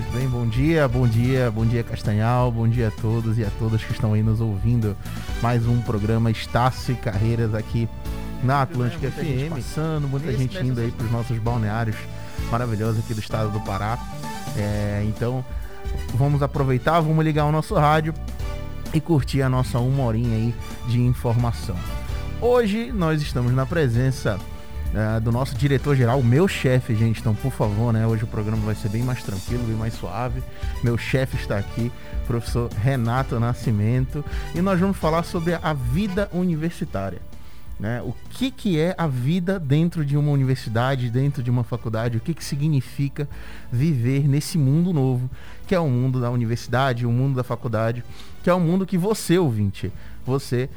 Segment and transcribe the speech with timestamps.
[0.00, 3.50] Muito bem, bom dia, bom dia, bom dia Castanhal, bom dia a todos e a
[3.58, 4.96] todas que estão aí nos ouvindo.
[5.42, 7.86] Mais um programa Estácio e Carreiras aqui
[8.42, 9.20] na Atlântica FM.
[9.20, 11.96] Gente passando, muita gente indo aí para os nossos balneários
[12.50, 13.98] maravilhosos aqui do estado do Pará.
[14.56, 15.44] É, então,
[16.14, 18.14] vamos aproveitar, vamos ligar o nosso rádio
[18.94, 20.54] e curtir a nossa uma horinha aí
[20.88, 21.76] de informação.
[22.40, 24.40] Hoje nós estamos na presença
[24.94, 27.20] uh, do nosso diretor-geral, meu chefe, gente.
[27.20, 28.06] Então, por favor, né?
[28.06, 30.42] Hoje o programa vai ser bem mais tranquilo, bem mais suave.
[30.82, 31.90] Meu chefe está aqui,
[32.26, 34.24] professor Renato Nascimento,
[34.54, 37.20] e nós vamos falar sobre a vida universitária.
[37.80, 38.02] Né?
[38.02, 42.20] O que, que é a vida dentro de uma universidade, dentro de uma faculdade, o
[42.20, 43.26] que, que significa
[43.72, 45.30] viver nesse mundo novo,
[45.66, 48.04] que é o mundo da universidade, o mundo da faculdade,
[48.42, 49.90] que é o mundo que você, ouvinte,
[50.26, 50.68] você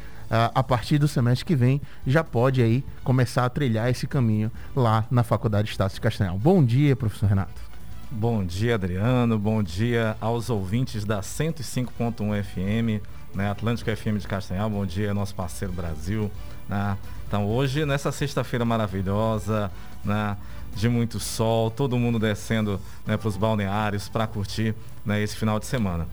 [0.54, 5.06] a partir do semestre que vem, já pode aí começar a trilhar esse caminho lá
[5.12, 6.38] na Faculdade Estácio de Castanhal.
[6.38, 7.62] Bom dia, professor Renato.
[8.10, 9.38] Bom dia, Adriano.
[9.38, 13.04] Bom dia aos ouvintes da 105.1 FM,
[13.36, 14.70] né, Atlântico FM de Castanhal.
[14.70, 16.32] Bom dia, nosso parceiro Brasil.
[16.68, 16.98] Né?
[17.28, 19.72] Então, hoje, nessa sexta-feira maravilhosa,
[20.04, 20.38] né,
[20.76, 25.60] de muito sol, todo mundo descendo né, para os balneários para curtir né, esse final
[25.60, 26.08] de semana.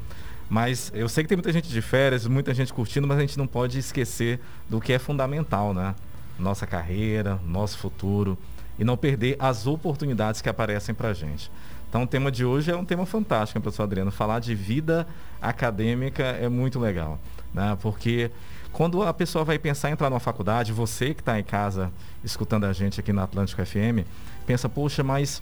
[0.51, 3.39] Mas eu sei que tem muita gente de férias, muita gente curtindo, mas a gente
[3.39, 5.95] não pode esquecer do que é fundamental, né?
[6.37, 8.37] Nossa carreira, nosso futuro
[8.77, 11.53] e não perder as oportunidades que aparecem para a gente.
[11.89, 14.11] Então, o tema de hoje é um tema fantástico, professor Adriano.
[14.11, 15.07] Falar de vida
[15.41, 17.19] acadêmica é muito legal,
[17.55, 17.77] né?
[17.81, 18.31] Porque
[18.73, 21.93] quando a pessoa vai pensar em entrar numa faculdade, você que está em casa
[22.25, 24.07] escutando a gente aqui na Atlântico FM,
[24.47, 25.41] pensa, poxa, mas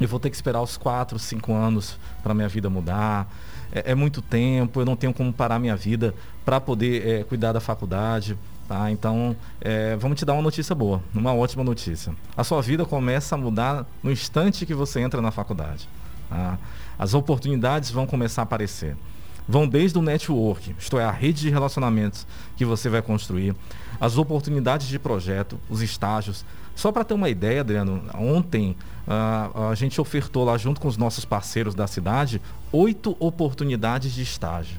[0.00, 3.28] eu vou ter que esperar os quatro, cinco anos para minha vida mudar
[3.74, 7.52] é, é muito tempo, eu não tenho como parar minha vida para poder é, cuidar
[7.52, 8.38] da faculdade.
[8.68, 8.90] Tá?
[8.90, 12.14] Então, é, vamos te dar uma notícia boa, uma ótima notícia.
[12.36, 15.86] A sua vida começa a mudar no instante que você entra na faculdade.
[16.30, 16.58] Tá?
[16.98, 18.96] As oportunidades vão começar a aparecer.
[19.46, 23.54] Vão desde o network, isto é, a rede de relacionamentos que você vai construir,
[24.00, 26.46] as oportunidades de projeto, os estágios.
[26.74, 28.76] Só para ter uma ideia, Adriano, ontem
[29.06, 32.40] uh, a gente ofertou lá junto com os nossos parceiros da cidade
[32.72, 34.78] oito oportunidades de estágio.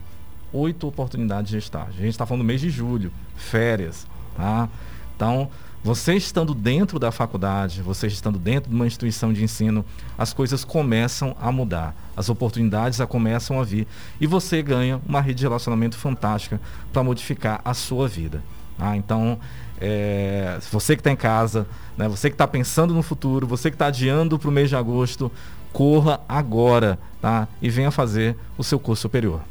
[0.52, 1.94] Oito oportunidades de estágio.
[1.98, 4.06] A gente está falando do mês de julho, férias.
[4.36, 4.70] Tá?
[5.16, 5.50] Então,
[5.86, 9.86] você estando dentro da faculdade, você estando dentro de uma instituição de ensino,
[10.18, 13.88] as coisas começam a mudar, as oportunidades a começam a vir
[14.20, 16.60] e você ganha uma rede de relacionamento fantástica
[16.92, 18.42] para modificar a sua vida.
[18.80, 19.40] Ah, então,
[19.80, 23.75] é, você que está em casa, né, você que está pensando no futuro, você que
[23.75, 25.31] está adiando para o mês de agosto,
[25.74, 27.47] corra agora tá?
[27.62, 29.41] e venha fazer o seu curso superior.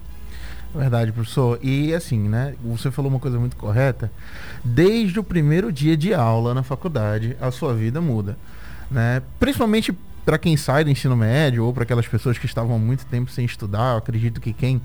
[0.74, 1.58] Verdade, professor.
[1.62, 2.54] E assim, né?
[2.64, 4.10] Você falou uma coisa muito correta.
[4.64, 8.36] Desde o primeiro dia de aula na faculdade, a sua vida muda,
[8.90, 9.22] né?
[9.38, 13.06] Principalmente para quem sai do ensino médio ou para aquelas pessoas que estavam há muito
[13.06, 13.92] tempo sem estudar.
[13.92, 14.80] Eu acredito que quem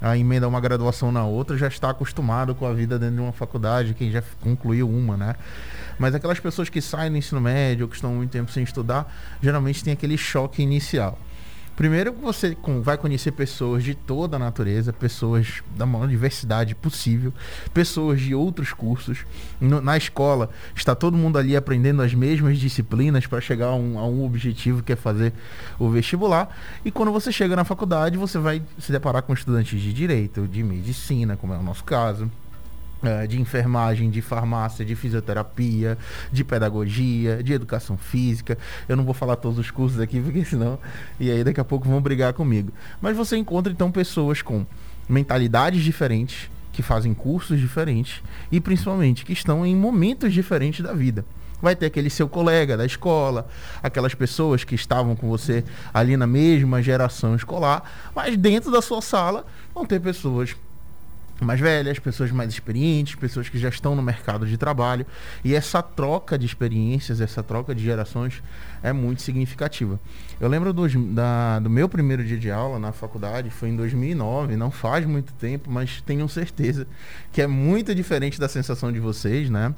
[0.00, 3.32] a emenda uma graduação na outra já está acostumado com a vida dentro de uma
[3.32, 5.36] faculdade, quem já concluiu uma, né?
[5.98, 9.10] Mas aquelas pessoas que saem do ensino médio, que estão muito tempo sem estudar,
[9.42, 11.18] geralmente tem aquele choque inicial.
[11.76, 17.34] Primeiro, você vai conhecer pessoas de toda a natureza, pessoas da maior diversidade possível,
[17.74, 19.26] pessoas de outros cursos.
[19.60, 24.06] Na escola, está todo mundo ali aprendendo as mesmas disciplinas para chegar a um, a
[24.06, 25.34] um objetivo que é fazer
[25.78, 26.48] o vestibular.
[26.82, 30.62] E quando você chega na faculdade, você vai se deparar com estudantes de direito, de
[30.62, 32.30] medicina, como é o nosso caso,
[33.28, 35.96] de enfermagem, de farmácia, de fisioterapia,
[36.32, 38.58] de pedagogia, de educação física.
[38.88, 40.78] Eu não vou falar todos os cursos aqui, porque senão.
[41.18, 42.72] E aí daqui a pouco vão brigar comigo.
[43.00, 44.66] Mas você encontra então pessoas com
[45.08, 48.22] mentalidades diferentes, que fazem cursos diferentes
[48.52, 51.24] e principalmente que estão em momentos diferentes da vida.
[51.60, 53.48] Vai ter aquele seu colega da escola,
[53.82, 57.82] aquelas pessoas que estavam com você ali na mesma geração escolar,
[58.14, 60.54] mas dentro da sua sala vão ter pessoas
[61.44, 65.06] mais velhas, pessoas mais experientes, pessoas que já estão no mercado de trabalho.
[65.44, 68.42] E essa troca de experiências, essa troca de gerações
[68.82, 70.00] é muito significativa.
[70.40, 74.56] Eu lembro do, da, do meu primeiro dia de aula na faculdade, foi em 2009,
[74.56, 76.86] não faz muito tempo, mas tenho certeza
[77.32, 79.74] que é muito diferente da sensação de vocês, né?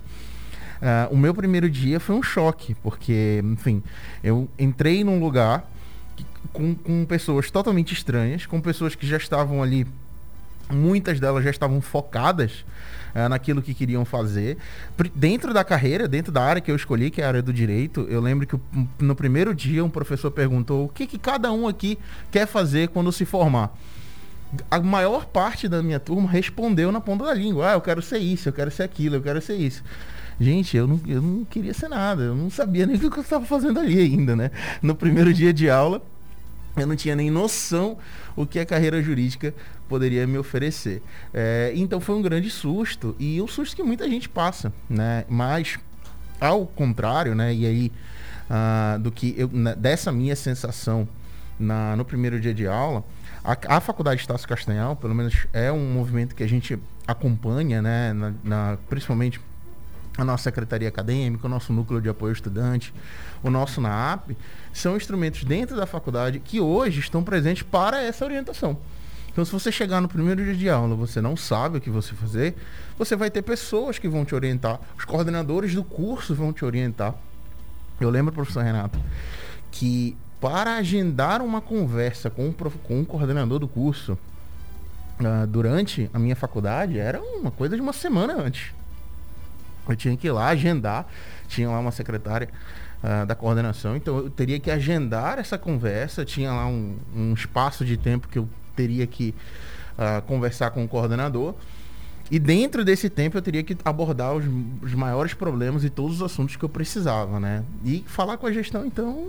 [0.80, 3.82] Uh, o meu primeiro dia foi um choque, porque, enfim,
[4.22, 5.68] eu entrei num lugar
[6.52, 9.84] com, com pessoas totalmente estranhas, com pessoas que já estavam ali
[10.70, 12.64] muitas delas já estavam focadas
[13.14, 14.56] uh, naquilo que queriam fazer.
[15.14, 18.06] Dentro da carreira, dentro da área que eu escolhi, que é a área do direito,
[18.08, 18.58] eu lembro que
[18.98, 21.98] no primeiro dia um professor perguntou o que, que cada um aqui
[22.30, 23.76] quer fazer quando se formar.
[24.70, 27.70] A maior parte da minha turma respondeu na ponta da língua.
[27.70, 29.84] Ah, eu quero ser isso, eu quero ser aquilo, eu quero ser isso.
[30.40, 33.22] Gente, eu não, eu não queria ser nada, eu não sabia nem o que eu
[33.22, 34.50] estava fazendo ali ainda, né?
[34.80, 36.00] No primeiro dia de aula,
[36.76, 37.98] eu não tinha nem noção
[38.36, 39.52] o que a carreira jurídica
[39.88, 41.02] poderia me oferecer.
[41.32, 45.24] É, então foi um grande susto e um susto que muita gente passa, né?
[45.28, 45.78] Mas
[46.40, 47.52] ao contrário, né?
[47.54, 47.92] E aí
[48.48, 51.08] uh, do que eu, né, dessa minha sensação
[51.58, 53.04] na, no primeiro dia de aula,
[53.42, 58.12] a, a faculdade Estácio Castanhal, pelo menos é um movimento que a gente acompanha, né?
[58.12, 59.40] Na, na, principalmente
[60.16, 62.92] a nossa secretaria acadêmica, o nosso núcleo de apoio estudante,
[63.42, 64.36] o nosso NAAP,
[64.72, 68.76] são instrumentos dentro da faculdade que hoje estão presentes para essa orientação.
[69.38, 72.12] Então, se você chegar no primeiro dia de aula, você não sabe o que você
[72.12, 72.56] fazer,
[72.98, 77.14] você vai ter pessoas que vão te orientar, os coordenadores do curso vão te orientar.
[78.00, 78.98] Eu lembro, professor Renato,
[79.70, 84.18] que para agendar uma conversa com um, com coordenador do curso
[85.20, 88.74] uh, durante a minha faculdade era uma coisa de uma semana antes.
[89.88, 91.06] Eu tinha que ir lá agendar,
[91.46, 92.48] tinha lá uma secretária
[93.04, 97.84] uh, da coordenação, então eu teria que agendar essa conversa, tinha lá um, um espaço
[97.84, 98.48] de tempo que eu
[98.78, 99.34] teria que
[99.98, 101.54] uh, conversar com o coordenador.
[102.30, 104.44] E dentro desse tempo eu teria que abordar os,
[104.82, 107.64] os, maiores problemas e todos os assuntos que eu precisava, né?
[107.84, 109.26] E falar com a gestão, então,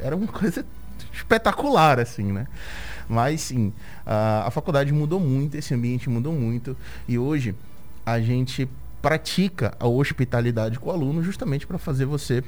[0.00, 0.64] era uma coisa
[1.12, 2.48] espetacular, assim, né?
[3.08, 3.72] Mas sim,
[4.04, 6.76] a, a faculdade mudou muito, esse ambiente mudou muito.
[7.06, 7.54] E hoje
[8.04, 8.68] a gente
[9.02, 12.42] pratica a hospitalidade com o aluno justamente para fazer você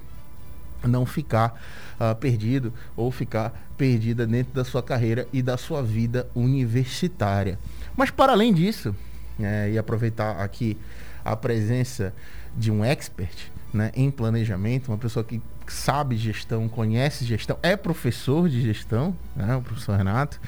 [0.85, 1.61] não ficar
[2.01, 7.59] uh, perdido ou ficar perdida dentro da sua carreira e da sua vida universitária.
[7.97, 8.95] Mas para além disso,
[9.39, 10.77] é, e aproveitar aqui
[11.25, 12.15] a presença
[12.57, 18.49] de um expert né, em planejamento, uma pessoa que sabe gestão, conhece gestão, é professor
[18.49, 20.41] de gestão, né, o professor Renato.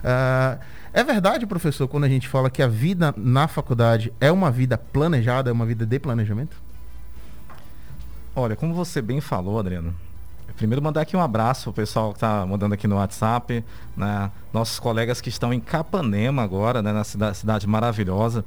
[0.00, 0.58] Uh,
[0.92, 4.76] é verdade, professor, quando a gente fala que a vida na faculdade é uma vida
[4.76, 6.63] planejada, é uma vida de planejamento?
[8.36, 9.94] Olha, como você bem falou, Adriano,
[10.56, 13.64] primeiro mandar aqui um abraço ao pessoal que está mandando aqui no WhatsApp,
[13.96, 14.28] né?
[14.52, 16.92] nossos colegas que estão em Capanema agora, né?
[16.92, 18.44] na cidade, cidade maravilhosa,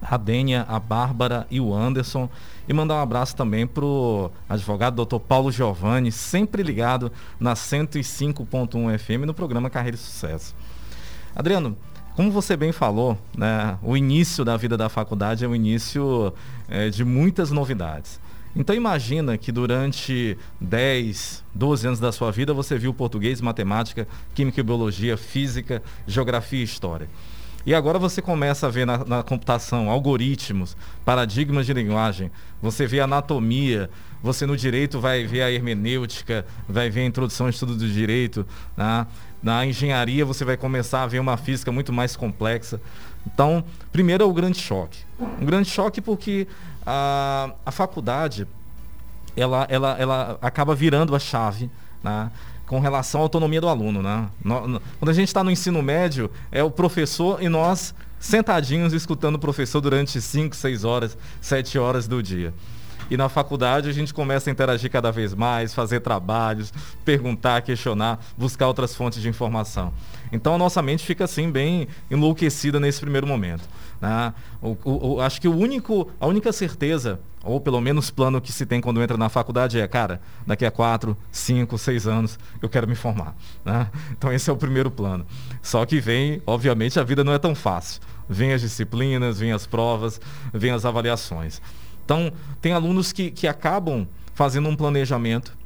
[0.00, 2.26] a Dênia, a Bárbara e o Anderson.
[2.66, 5.18] E mandar um abraço também para o advogado Dr.
[5.18, 10.54] Paulo Giovanni, sempre ligado na 105.1 FM no programa Carreira e Sucesso.
[11.34, 11.76] Adriano,
[12.14, 16.32] como você bem falou, né, o início da vida da faculdade é o início
[16.66, 18.18] é, de muitas novidades.
[18.56, 24.58] Então imagina que durante 10, 12 anos da sua vida você viu português, matemática, química
[24.58, 27.06] e biologia, física, geografia e história.
[27.66, 32.30] E agora você começa a ver na, na, computação algoritmos, paradigmas de linguagem,
[32.62, 33.90] você vê anatomia,
[34.22, 38.46] você no direito vai ver a hermenêutica, vai ver a introdução ao estudo do direito,
[38.76, 39.06] né?
[39.42, 42.80] Na engenharia você vai começar a ver uma física muito mais complexa.
[43.26, 44.98] Então, primeiro é o grande choque.
[45.40, 46.46] Um grande choque porque
[46.86, 48.46] a, a faculdade
[49.36, 51.70] ela, ela, ela acaba virando a chave
[52.02, 52.30] né,
[52.66, 54.02] com relação à autonomia do aluno.
[54.02, 54.28] Né?
[54.42, 58.92] No, no, quando a gente está no ensino médio, é o professor e nós sentadinhos
[58.92, 62.54] escutando o professor durante 5, 6 horas, 7 horas do dia.
[63.08, 66.72] E na faculdade a gente começa a interagir cada vez mais, fazer trabalhos,
[67.04, 69.92] perguntar, questionar, buscar outras fontes de informação.
[70.32, 73.62] Então a nossa mente fica assim bem enlouquecida nesse primeiro momento.
[74.00, 74.34] Né?
[74.60, 78.66] O, o, acho que o único, a única certeza, ou pelo menos plano que se
[78.66, 82.86] tem quando entra na faculdade é, cara, daqui a quatro, cinco, seis anos eu quero
[82.86, 83.34] me formar.
[83.64, 83.88] Né?
[84.12, 85.26] Então esse é o primeiro plano.
[85.62, 88.00] Só que vem, obviamente, a vida não é tão fácil.
[88.28, 90.20] Vem as disciplinas, vem as provas,
[90.52, 91.60] vem as avaliações.
[92.04, 95.56] Então, tem alunos que, que acabam fazendo um planejamento,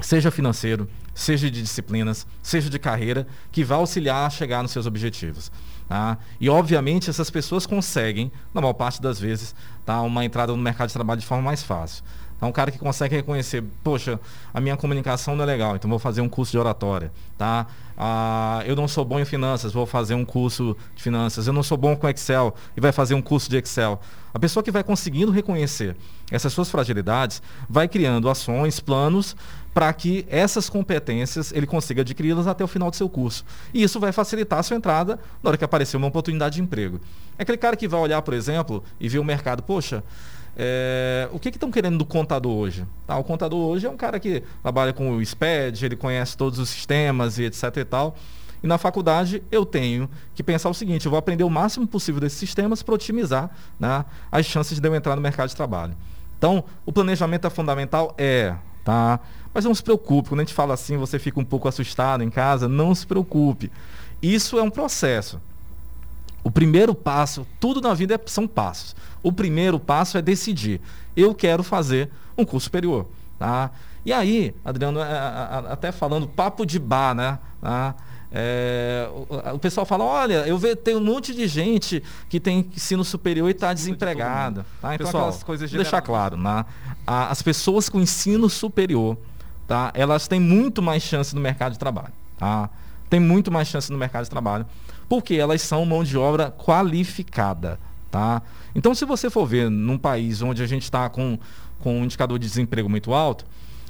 [0.00, 4.86] seja financeiro, seja de disciplinas, seja de carreira, que vai auxiliar a chegar nos seus
[4.86, 5.52] objetivos.
[5.90, 6.18] Tá?
[6.40, 10.00] E, obviamente, essas pessoas conseguem, na maior parte das vezes, tá?
[10.02, 12.04] uma entrada no mercado de trabalho de forma mais fácil.
[12.40, 14.20] É um cara que consegue reconhecer, poxa,
[14.54, 17.66] a minha comunicação não é legal, então vou fazer um curso de oratória, tá?
[17.98, 21.48] Ah, eu não sou bom em finanças, vou fazer um curso de finanças.
[21.48, 24.00] Eu não sou bom com Excel e vai fazer um curso de Excel.
[24.32, 25.96] A pessoa que vai conseguindo reconhecer
[26.30, 29.36] essas suas fragilidades vai criando ações, planos
[29.72, 33.44] para que essas competências ele consiga adquiri-las até o final do seu curso.
[33.72, 37.00] E isso vai facilitar a sua entrada na hora que aparecer uma oportunidade de emprego.
[37.38, 40.02] É aquele cara que vai olhar, por exemplo, e ver o mercado, poxa,
[40.56, 42.84] é, o que estão que querendo do contador hoje?
[43.06, 46.58] Tá, o contador hoje é um cara que trabalha com o SPED, ele conhece todos
[46.58, 48.16] os sistemas e etc e tal.
[48.62, 52.20] E na faculdade eu tenho que pensar o seguinte, eu vou aprender o máximo possível
[52.20, 55.94] desses sistemas para otimizar né, as chances de eu entrar no mercado de trabalho.
[56.36, 58.14] Então, o planejamento é fundamental?
[58.18, 59.20] É, tá?
[59.52, 62.30] Mas não se preocupe, quando a gente fala assim, você fica um pouco assustado em
[62.30, 63.70] casa, não se preocupe.
[64.22, 65.40] Isso é um processo.
[66.42, 68.94] O primeiro passo, tudo na vida é, são passos.
[69.22, 70.80] O primeiro passo é decidir.
[71.16, 73.06] Eu quero fazer um curso superior.
[73.38, 73.70] Tá?
[74.04, 75.18] E aí, Adriano, é,
[75.68, 77.38] até falando papo de bar, né?
[77.62, 77.94] Ah,
[78.32, 83.04] é, o, o, pessoal fala, olha, eu tem um monte de gente que tem ensino
[83.04, 84.64] superior e está desempregada.
[84.80, 84.94] Tá?
[84.94, 86.64] Então, pessoal, coisas deixar claro, né?
[87.06, 89.18] as pessoas com ensino superior,
[89.70, 89.92] tá?
[89.94, 92.12] elas têm muito mais chance no mercado de trabalho.
[92.36, 92.68] Tá?
[93.08, 94.66] Tem muito mais chance no mercado de trabalho,
[95.08, 97.78] porque elas são mão de obra qualificada.
[98.10, 98.42] Tá?
[98.74, 101.38] Então, se você for ver num país onde a gente está com,
[101.78, 103.46] com um indicador de desemprego muito alto,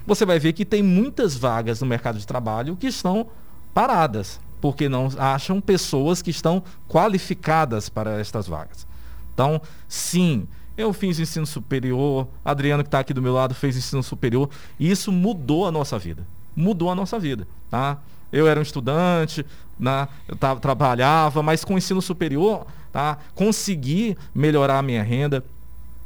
[0.07, 3.29] você vai ver que tem muitas vagas no mercado de trabalho que estão
[3.73, 8.87] paradas, porque não acham pessoas que estão qualificadas para estas vagas.
[9.33, 10.47] Então, sim,
[10.83, 14.91] eu fiz ensino superior, Adriano que está aqui do meu lado fez ensino superior, e
[14.91, 16.27] isso mudou a nossa vida.
[16.55, 17.99] Mudou a nossa vida, tá?
[18.33, 19.45] Eu era um estudante,
[19.79, 20.09] né?
[20.29, 23.19] eu tava, trabalhava, mas com ensino superior, tá?
[23.35, 25.45] consegui melhorar a minha renda,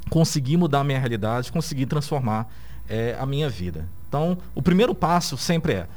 [0.09, 2.51] consegui mudar a minha realidade, consegui transformar
[2.89, 3.87] é, a minha vida.
[4.07, 5.87] Então, o primeiro passo sempre é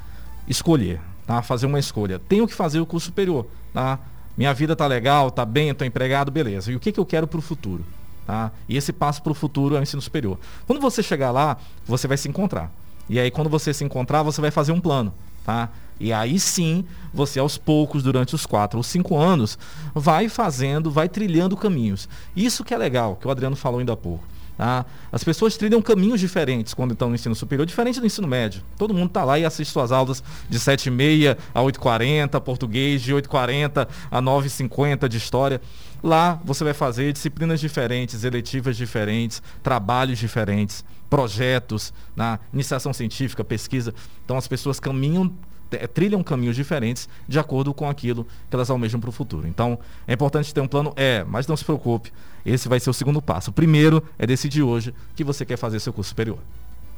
[0.47, 1.43] escolher tá?
[1.43, 2.19] fazer uma escolha.
[2.19, 3.47] Tenho que fazer o curso superior.
[3.73, 3.99] Tá?
[4.37, 6.73] Minha vida está legal, está bem, estou empregado, beleza.
[6.73, 7.85] E o que, que eu quero para o futuro?
[8.29, 8.53] Tá?
[8.69, 10.39] E esse passo para o futuro é o ensino superior.
[10.67, 11.57] Quando você chegar lá,
[11.87, 12.71] você vai se encontrar.
[13.09, 15.15] E aí, quando você se encontrar, você vai fazer um plano.
[15.47, 15.71] Tá?
[15.99, 19.59] E aí sim, você aos poucos, durante os quatro ou cinco anos,
[19.95, 22.07] vai fazendo, vai trilhando caminhos.
[22.37, 24.23] Isso que é legal, que o Adriano falou ainda há pouco.
[24.59, 24.85] Tá?
[25.11, 28.61] As pessoas trilham caminhos diferentes quando estão no ensino superior, diferente do ensino médio.
[28.77, 33.89] Todo mundo está lá e assiste suas aulas de 7h30 a 8h40, português de 8h40
[34.11, 35.63] a 9h50 de história.
[36.03, 42.39] Lá você vai fazer disciplinas diferentes, eletivas diferentes, trabalhos diferentes, projetos, na né?
[42.53, 43.95] iniciação científica, pesquisa.
[44.25, 45.33] Então as pessoas caminham
[45.93, 49.47] trilham caminhos diferentes de acordo com aquilo que elas almejam para o futuro.
[49.47, 50.95] Então, é importante ter um plano?
[50.97, 52.11] É, mas não se preocupe,
[52.45, 53.51] esse vai ser o segundo passo.
[53.51, 56.39] O primeiro é decidir hoje que você quer fazer seu curso superior.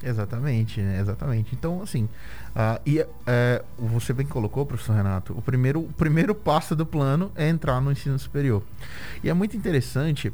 [0.02, 0.98] Exatamente, né?
[1.00, 1.54] exatamente.
[1.54, 3.08] Então, assim, uh, e, uh,
[3.78, 7.92] você bem colocou, professor Renato, o primeiro, o primeiro passo do plano é entrar no
[7.92, 8.62] ensino superior.
[9.22, 10.32] E é muito interessante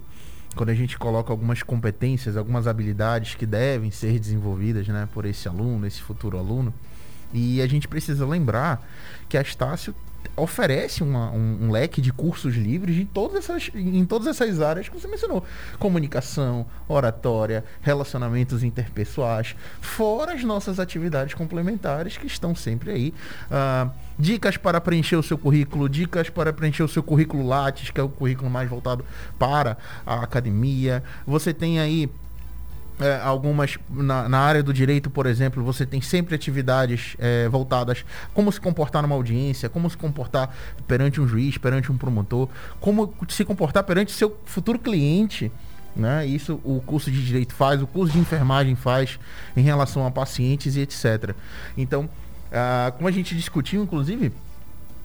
[0.55, 5.49] quando a gente coloca algumas competências, algumas habilidades que devem ser desenvolvidas né, por esse
[5.49, 6.73] aluno, esse futuro aluno.
[7.33, 8.87] E a gente precisa lembrar
[9.29, 9.95] que a Estácio
[10.35, 14.89] oferece uma, um, um, leque de cursos livres em todas, essas, em todas essas áreas
[14.89, 15.45] que você mencionou.
[15.79, 23.15] Comunicação, oratória, relacionamentos interpessoais, fora as nossas atividades complementares que estão sempre aí.
[23.51, 28.01] Uh, dicas para preencher o seu currículo, dicas para preencher o seu currículo Lattes, que
[28.01, 29.05] é o currículo mais voltado
[29.39, 31.03] para a academia.
[31.27, 32.11] Você tem aí
[33.01, 38.05] é, algumas na, na, área do direito, por exemplo, você tem sempre atividades é, voltadas
[38.33, 40.55] como se comportar numa audiência, como se comportar
[40.87, 42.49] perante um juiz, perante um promotor,
[42.81, 45.53] como se comportar perante seu futuro cliente.
[45.95, 46.27] Né?
[46.27, 49.19] Isso o curso de direito faz, o curso de enfermagem faz
[49.57, 51.35] em relação a pacientes e etc.
[51.77, 52.09] Então,
[52.53, 54.33] ah, como a gente discutiu, inclusive,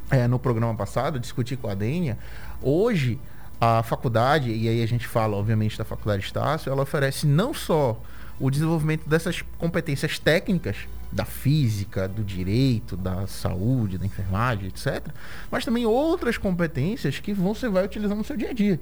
[0.10, 2.18] é, no programa passado, discuti com a Dênia,
[2.62, 3.18] hoje
[3.62, 8.02] a faculdade, e aí a gente fala, obviamente, da Faculdade Estácio, ela oferece não só
[8.40, 10.78] o desenvolvimento dessas competências técnicas,
[11.12, 15.10] da física, do direito, da saúde, da enfermagem, etc.,
[15.52, 18.80] mas também outras competências que você vai utilizar no seu dia a dia.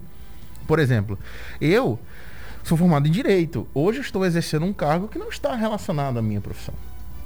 [0.65, 1.19] Por exemplo,
[1.59, 1.99] eu
[2.63, 3.67] sou formado em direito.
[3.73, 6.75] Hoje estou exercendo um cargo que não está relacionado à minha profissão.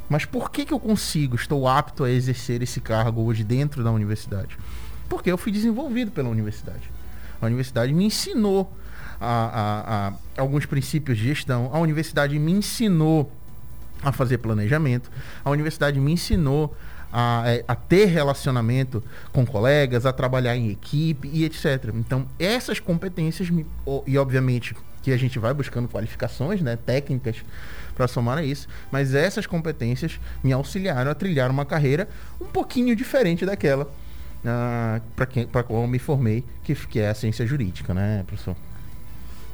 [0.10, 3.92] Mas por que, que eu consigo, estou apto a exercer esse cargo hoje dentro da
[3.92, 4.58] universidade?
[5.08, 6.90] Porque eu fui desenvolvido pela universidade.
[7.44, 8.72] A universidade me ensinou
[9.20, 11.70] a, a, a alguns princípios de gestão.
[11.74, 13.32] A universidade me ensinou
[14.02, 15.10] a fazer planejamento.
[15.44, 16.76] A universidade me ensinou
[17.12, 21.92] a, é, a, ter relacionamento com colegas, a trabalhar em equipe e etc.
[21.96, 23.66] Então, essas competências, me,
[24.08, 27.44] e obviamente que a gente vai buscando qualificações né, técnicas
[27.94, 32.08] para somar a isso, mas essas competências me auxiliaram a trilhar uma carreira
[32.40, 33.92] um pouquinho diferente daquela
[35.16, 38.56] para quem para qual eu me formei, que, que é a ciência jurídica, né, professor?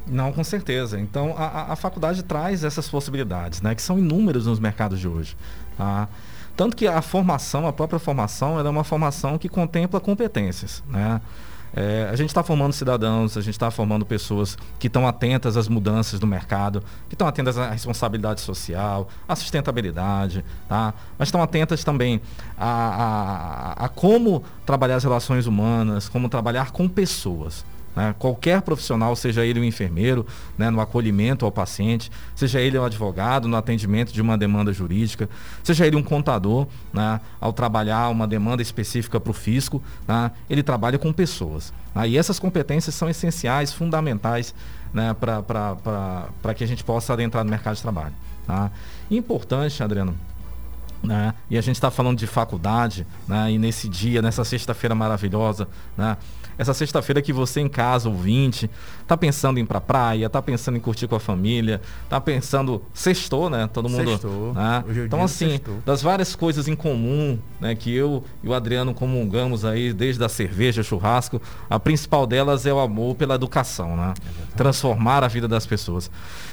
[0.08, 1.00] Não, com certeza.
[1.00, 5.38] Então, a, a faculdade traz essas possibilidades, né, que são inúmeras nos mercados de hoje.
[5.77, 6.08] Tá?
[6.58, 11.22] Tanto que a formação, a própria formação, ela é uma formação que contempla competências, né?
[11.73, 15.67] É, a gente está formando cidadãos, a gente está formando pessoas que estão atentas às
[15.67, 20.93] mudanças do mercado, que estão atentas à responsabilidade social, à sustentabilidade, tá?
[21.17, 22.21] mas estão atentas também
[22.57, 27.63] a, a, a como trabalhar as relações humanas, como trabalhar com pessoas.
[27.96, 28.15] Né?
[28.17, 30.25] Qualquer profissional, seja ele um enfermeiro,
[30.58, 35.29] né, no acolhimento ao paciente, seja ele um advogado no atendimento de uma demanda jurídica,
[35.63, 40.63] seja ele um contador, né, ao trabalhar uma demanda específica para o fisco, né, ele
[40.63, 41.74] trabalha com pessoas.
[41.93, 42.10] Né?
[42.10, 44.53] E essas competências são essenciais, fundamentais
[44.93, 48.13] né, para que a gente possa adentrar no mercado de trabalho.
[48.46, 48.72] Tá?
[49.12, 50.15] Importante, Adriano,
[51.03, 51.34] né?
[51.50, 53.51] E a gente está falando de faculdade, né?
[53.51, 56.18] e nesse dia, nessa sexta-feira maravilhosa, né?
[56.60, 58.70] essa sexta-feira que você em casa, ouvinte,
[59.08, 61.79] tá pensando em ir pra praia, tá pensando em curtir com a família,
[62.10, 63.70] tá pensando, sextou, né?
[63.72, 64.12] Todo mundo.
[64.12, 64.53] Sextou.
[64.53, 64.84] Né?
[64.86, 65.77] É então, assim, sextou.
[65.86, 70.27] das várias coisas em comum, né, que eu e o Adriano comungamos aí, desde a
[70.27, 74.13] cerveja, churrasco, a principal delas é o amor pela educação, né?
[74.58, 76.12] Transformar a vida das pessoas.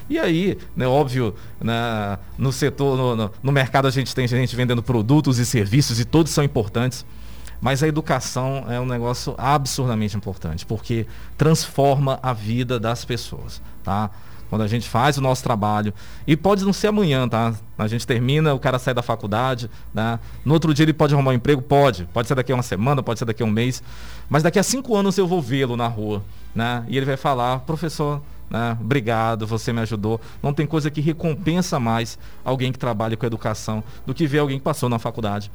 [0.09, 4.55] E aí, né, óbvio, né, no setor, no, no, no mercado a gente tem gente
[4.55, 7.05] vendendo produtos e serviços e todos são importantes.
[7.61, 11.07] Mas a educação é um negócio absurdamente importante, porque
[11.39, 14.11] transforma a vida das pessoas, tá?
[14.49, 15.93] Quando a gente faz o nosso trabalho,
[16.27, 17.55] e pode não ser amanhã, tá?
[17.77, 20.21] A gente termina, o cara sai da faculdade, né?
[20.45, 21.61] No outro dia ele pode arrumar um emprego?
[21.61, 22.05] Pode.
[22.13, 23.83] Pode ser daqui a uma semana, pode ser daqui a um mês.
[24.29, 26.23] Mas daqui a cinco anos eu vou vê-lo na rua,
[26.55, 26.85] né?
[26.89, 28.77] E ele vai falar, professor, né?
[28.81, 30.21] Obrigado, você me ajudou.
[30.43, 34.59] Não tem coisa que recompensa mais alguém que trabalha com educação do que ver alguém
[34.59, 35.51] que passou na faculdade,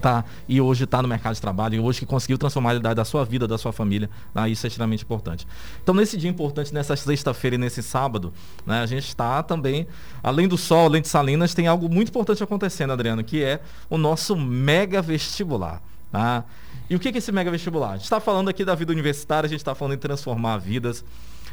[0.00, 0.24] tá?
[0.48, 3.04] E hoje está no mercado de trabalho, e hoje que conseguiu transformar a realidade da
[3.04, 4.48] sua vida, da sua família, né?
[4.48, 5.46] isso é extremamente importante.
[5.82, 8.32] Então, nesse dia importante, nessa sexta-feira e nesse sábado,
[8.64, 9.86] né, a gente está também,
[10.22, 13.98] além do sol, além de Salinas, tem algo muito importante acontecendo, Adriano, que é o
[13.98, 15.82] nosso mega vestibular.
[16.10, 16.44] Tá?
[16.88, 17.90] E o que é esse mega vestibular?
[17.90, 21.04] A gente está falando aqui da vida universitária, a gente está falando em transformar vidas,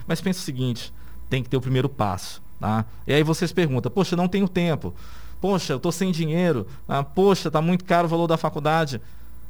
[0.07, 0.93] mas pensa o seguinte,
[1.29, 2.41] tem que ter o primeiro passo.
[2.60, 2.86] Tá?
[3.05, 4.93] E aí vocês perguntam, poxa, não tenho tempo.
[5.41, 6.65] Poxa, eu estou sem dinheiro.
[6.88, 9.01] Ah, poxa, está muito caro o valor da faculdade.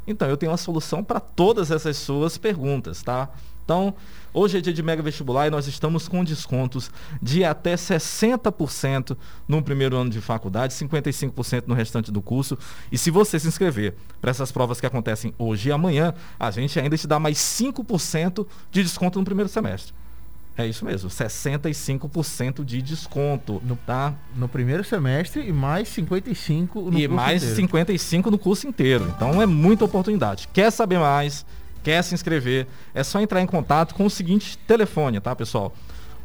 [0.07, 3.29] Então, eu tenho uma solução para todas essas suas perguntas, tá?
[3.63, 3.93] Então,
[4.33, 6.91] hoje é dia de mega vestibular e nós estamos com descontos
[7.21, 9.15] de até 60%
[9.47, 12.57] no primeiro ano de faculdade, 55% no restante do curso.
[12.91, 16.77] E se você se inscrever para essas provas que acontecem hoje e amanhã, a gente
[16.77, 19.93] ainda te dá mais 5% de desconto no primeiro semestre.
[20.55, 24.13] É isso mesmo, 65% de desconto, no, tá?
[24.35, 27.55] No primeiro semestre e mais 55 no e mais inteiro.
[27.55, 29.11] 55 no curso inteiro.
[29.15, 30.47] Então é muita oportunidade.
[30.53, 31.43] Quer saber mais?
[31.83, 32.67] Quer se inscrever?
[32.93, 35.73] É só entrar em contato com o seguinte telefone, tá, pessoal?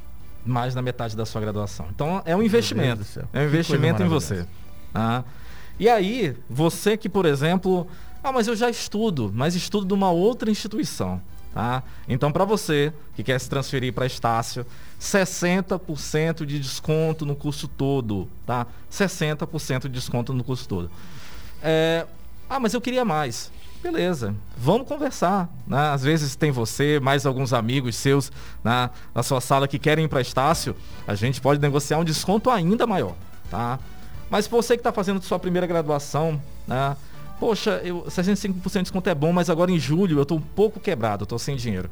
[0.45, 1.87] Mais da metade da sua graduação.
[1.93, 3.05] Então é um investimento.
[3.33, 4.45] É um investimento em você.
[4.93, 5.23] Ah.
[5.79, 7.87] E aí, você que, por exemplo,
[8.23, 11.21] ah, mas eu já estudo, mas estudo de uma outra instituição.
[11.59, 11.83] Tá?
[12.07, 14.65] Então, para você que quer se transferir para Estácio,
[14.97, 18.29] 60% de desconto no curso todo.
[18.45, 18.65] Tá?
[18.89, 20.89] 60% de desconto no curso todo.
[21.61, 22.05] É,
[22.49, 23.51] ah, mas eu queria mais.
[23.83, 25.49] Beleza, vamos conversar.
[25.67, 25.89] Né?
[25.89, 28.31] Às vezes tem você, mais alguns amigos seus
[28.63, 30.73] né, na sua sala que querem ir para Estácio,
[31.05, 33.15] a gente pode negociar um desconto ainda maior.
[33.51, 33.79] Tá?
[34.29, 36.95] Mas você que está fazendo sua primeira graduação, né,
[37.39, 40.79] poxa, eu, 65% de desconto é bom, mas agora em julho eu estou um pouco
[40.79, 41.89] quebrado, estou sem dinheiro.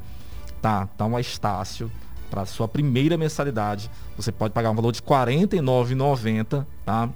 [0.60, 1.90] Tá, tá um Estácio
[2.30, 3.90] para sua primeira mensalidade.
[4.16, 7.08] Você pode pagar um valor de R$ 49,90, tá?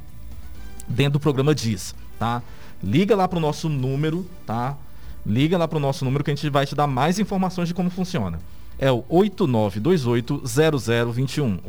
[0.89, 2.43] Dentro do programa DIS, tá?
[2.83, 4.77] Liga lá para o nosso número, tá?
[5.25, 7.75] Liga lá para o nosso número que a gente vai te dar mais informações de
[7.75, 8.39] como funciona.
[8.79, 11.61] É o 8928-0021.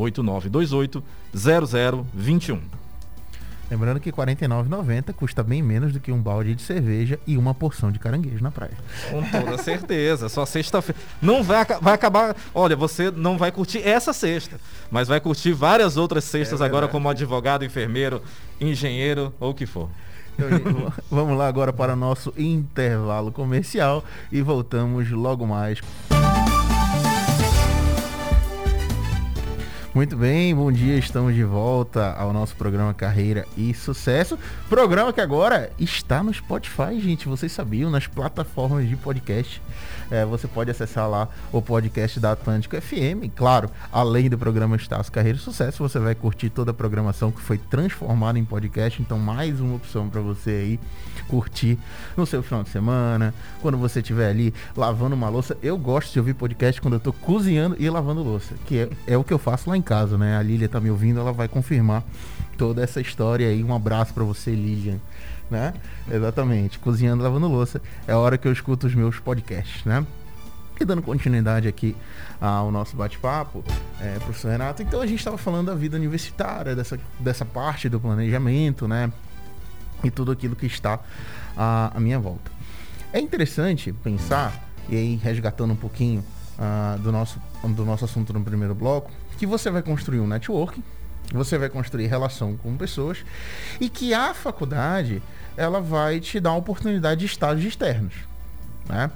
[1.35, 2.59] 8928-0021.
[3.73, 7.55] Lembrando que R$ 49,90 custa bem menos do que um balde de cerveja e uma
[7.55, 8.77] porção de caranguejo na praia.
[9.09, 10.29] Com toda certeza.
[10.29, 11.01] Só sexta-feira.
[11.19, 12.35] Não vai, vai acabar.
[12.53, 14.59] Olha, você não vai curtir essa sexta,
[14.91, 18.21] mas vai curtir várias outras sextas é agora como advogado, enfermeiro,
[18.61, 19.89] engenheiro ou o que for.
[20.37, 25.81] Então, vamos lá agora para o nosso intervalo comercial e voltamos logo mais.
[29.93, 34.39] Muito bem, bom dia, estamos de volta ao nosso programa Carreira e Sucesso.
[34.67, 37.27] Programa que agora está no Spotify, gente.
[37.27, 39.61] Vocês sabiam, nas plataformas de podcast.
[40.09, 43.29] É, você pode acessar lá o podcast da Atlântico FM.
[43.35, 47.41] Claro, além do programa Estácio Carreira e Sucesso, você vai curtir toda a programação que
[47.41, 48.99] foi transformada em podcast.
[48.99, 50.79] Então, mais uma opção para você aí
[51.27, 51.77] curtir
[52.17, 55.55] no seu final de semana, quando você estiver ali lavando uma louça.
[55.61, 59.17] Eu gosto de ouvir podcast quando eu estou cozinhando e lavando louça, que é, é
[59.17, 60.37] o que eu faço lá em casa, né?
[60.37, 62.03] A Lilia tá me ouvindo, ela vai confirmar
[62.57, 63.63] toda essa história aí.
[63.63, 64.99] Um abraço para você, Lilian
[65.49, 65.73] né?
[66.11, 66.79] Exatamente.
[66.79, 67.81] Cozinhando, lavando louça.
[68.07, 70.05] É a hora que eu escuto os meus podcasts, né?
[70.79, 71.95] E dando continuidade aqui
[72.41, 73.63] ao nosso bate-papo,
[74.01, 77.99] é, professor Renato, então a gente estava falando da vida universitária, dessa, dessa parte do
[77.99, 79.13] planejamento, né?
[80.03, 80.99] E tudo aquilo que está
[81.55, 82.51] à, à minha volta.
[83.13, 86.25] É interessante pensar, e aí resgatando um pouquinho
[86.57, 89.11] uh, do, nosso, do nosso assunto no primeiro bloco,
[89.43, 90.81] que você vai construir um network,
[91.33, 93.25] você vai construir relação com pessoas
[93.77, 95.21] e que a faculdade
[95.57, 98.13] ela vai te dar a oportunidade de estágios externos,
[98.87, 99.11] né?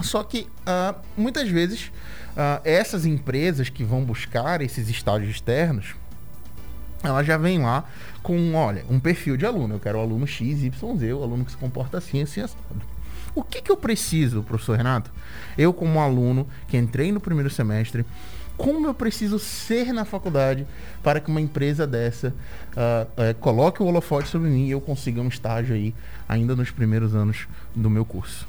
[0.00, 1.92] Só que uh, muitas vezes
[2.30, 5.94] uh, essas empresas que vão buscar esses estágios externos,
[7.04, 7.84] ela já vem lá
[8.22, 9.74] com, olha, um perfil de aluno.
[9.74, 12.56] Eu quero o aluno X, Y, Z, o aluno que se comporta assim, assim, assim.
[13.34, 15.10] O que, que eu preciso, professor Renato?
[15.58, 18.06] Eu, como aluno que entrei no primeiro semestre,
[18.56, 20.66] como eu preciso ser na faculdade
[21.02, 25.20] para que uma empresa dessa uh, uh, coloque o holofote sobre mim e eu consiga
[25.20, 25.94] um estágio aí
[26.28, 28.46] ainda nos primeiros anos do meu curso?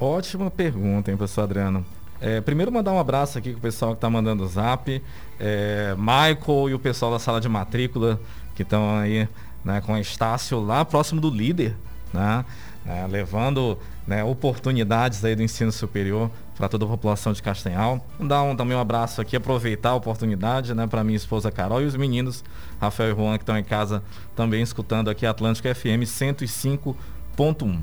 [0.00, 1.84] Ótima pergunta, hein, professor Adriano.
[2.20, 5.02] É, primeiro mandar um abraço aqui com o pessoal que está mandando o zap,
[5.38, 8.20] é, Michael e o pessoal da sala de matrícula
[8.56, 9.28] que estão aí
[9.64, 11.76] né, com a Estácio lá próximo do líder,
[12.12, 12.44] né,
[12.88, 18.04] é, levando né, oportunidades aí do ensino superior para toda a população de Castanhal.
[18.18, 21.84] Dar um, também um abraço aqui, aproveitar a oportunidade né, para minha esposa Carol e
[21.84, 22.42] os meninos,
[22.80, 24.02] Rafael e Juan, que estão em casa
[24.34, 27.78] também escutando aqui Atlântico FM 105.1.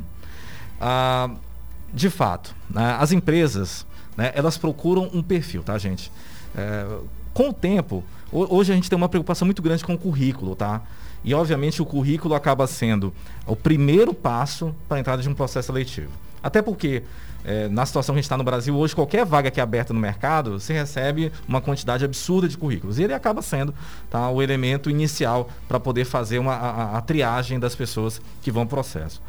[0.82, 1.30] Ah,
[1.94, 3.86] de fato, né, as empresas
[4.18, 6.12] né, elas procuram um perfil, tá, gente?
[6.58, 6.88] É,
[7.34, 10.82] com o tempo, hoje a gente tem uma preocupação muito grande com o currículo, tá?
[11.26, 13.12] E obviamente o currículo acaba sendo
[13.48, 16.12] o primeiro passo para a entrada de um processo seletivo.
[16.42, 17.02] Até porque,
[17.44, 19.92] é, na situação que a gente está no Brasil hoje, qualquer vaga que é aberta
[19.92, 23.00] no mercado, você recebe uma quantidade absurda de currículos.
[23.00, 23.74] E ele acaba sendo
[24.08, 28.68] tá, o elemento inicial para poder fazer uma, a, a, triagem das pessoas que vão
[28.68, 29.20] para o processo.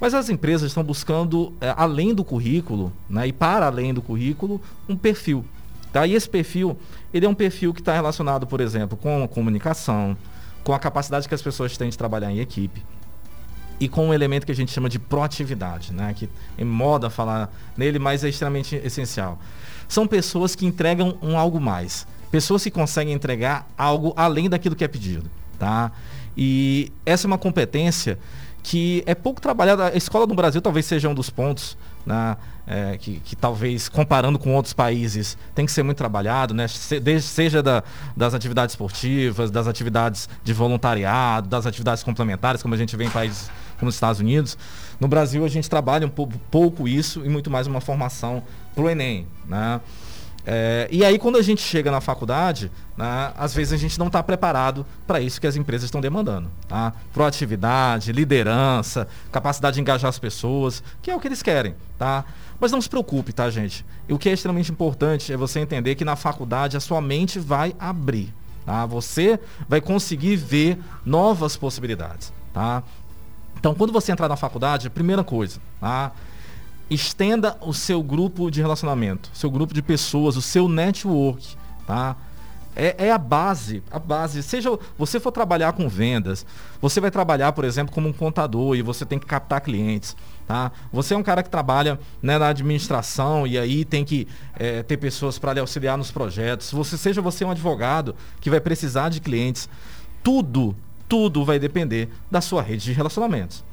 [0.00, 4.58] Mas as empresas estão buscando, é, além do currículo, né, e para além do currículo,
[4.88, 5.44] um perfil.
[5.92, 6.06] Tá?
[6.06, 6.78] E esse perfil,
[7.12, 10.16] ele é um perfil que está relacionado, por exemplo, com a comunicação,
[10.66, 12.82] com a capacidade que as pessoas têm de trabalhar em equipe
[13.78, 16.12] e com um elemento que a gente chama de proatividade, né?
[16.12, 19.38] que em moda falar nele, mas é extremamente essencial.
[19.88, 24.82] São pessoas que entregam um algo mais, pessoas que conseguem entregar algo além daquilo que
[24.82, 25.30] é pedido.
[25.56, 25.92] Tá?
[26.36, 28.18] E essa é uma competência
[28.60, 29.86] que é pouco trabalhada.
[29.86, 34.38] A escola no Brasil talvez seja um dos pontos né, é, que, que, talvez comparando
[34.38, 36.66] com outros países tem que ser muito trabalhado, né?
[36.66, 37.82] Se, seja da,
[38.16, 43.10] das atividades esportivas, das atividades de voluntariado, das atividades complementares, como a gente vê em
[43.10, 44.58] países como os Estados Unidos.
[44.98, 48.42] No Brasil a gente trabalha um pouco, pouco isso e muito mais uma formação
[48.74, 49.26] para o Enem.
[49.46, 49.80] Né?
[50.48, 54.06] É, e aí, quando a gente chega na faculdade, né, às vezes a gente não
[54.06, 56.48] está preparado para isso que as empresas estão demandando.
[56.68, 56.92] Tá?
[57.12, 61.74] Proatividade, liderança, capacidade de engajar as pessoas, que é o que eles querem.
[61.98, 62.24] Tá?
[62.58, 63.84] Mas não se preocupe, tá, gente?
[64.08, 67.38] E o que é extremamente importante é você entender que na faculdade a sua mente
[67.38, 68.32] vai abrir.
[68.64, 68.86] Tá?
[68.86, 69.38] Você
[69.68, 72.32] vai conseguir ver novas possibilidades.
[72.52, 72.82] Tá?
[73.58, 76.12] Então, quando você entrar na faculdade, a primeira coisa, tá?
[76.88, 82.16] estenda o seu grupo de relacionamento, seu grupo de pessoas, o seu network, tá?
[82.76, 84.42] É, é, a base, a base.
[84.42, 86.44] Seja você for trabalhar com vendas,
[86.80, 90.14] você vai trabalhar, por exemplo, como um contador e você tem que captar clientes,
[90.46, 90.70] tá?
[90.92, 94.98] Você é um cara que trabalha né, na administração e aí tem que é, ter
[94.98, 96.70] pessoas para lhe auxiliar nos projetos.
[96.70, 99.70] Você seja você um advogado que vai precisar de clientes.
[100.22, 100.76] Tudo,
[101.08, 103.64] tudo vai depender da sua rede de relacionamentos.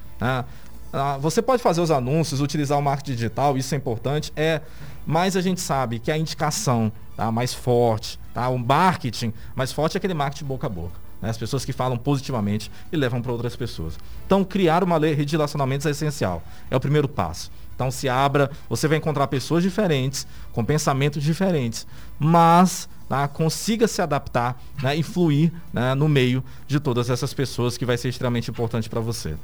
[0.95, 4.61] Ah, você pode fazer os anúncios, utilizar o marketing digital, isso é importante, é,
[5.05, 9.95] mas a gente sabe que a indicação tá, mais forte, tá, o marketing mais forte
[9.95, 11.03] é aquele marketing boca a boca.
[11.21, 13.97] Né, as pessoas que falam positivamente e levam para outras pessoas.
[14.25, 16.43] Então, criar uma rede de relacionamentos é essencial.
[16.69, 17.49] É o primeiro passo.
[17.73, 21.87] Então, se abra, você vai encontrar pessoas diferentes, com pensamentos diferentes,
[22.19, 27.77] mas tá, consiga se adaptar né, e fluir né, no meio de todas essas pessoas,
[27.77, 29.35] que vai ser extremamente importante para você.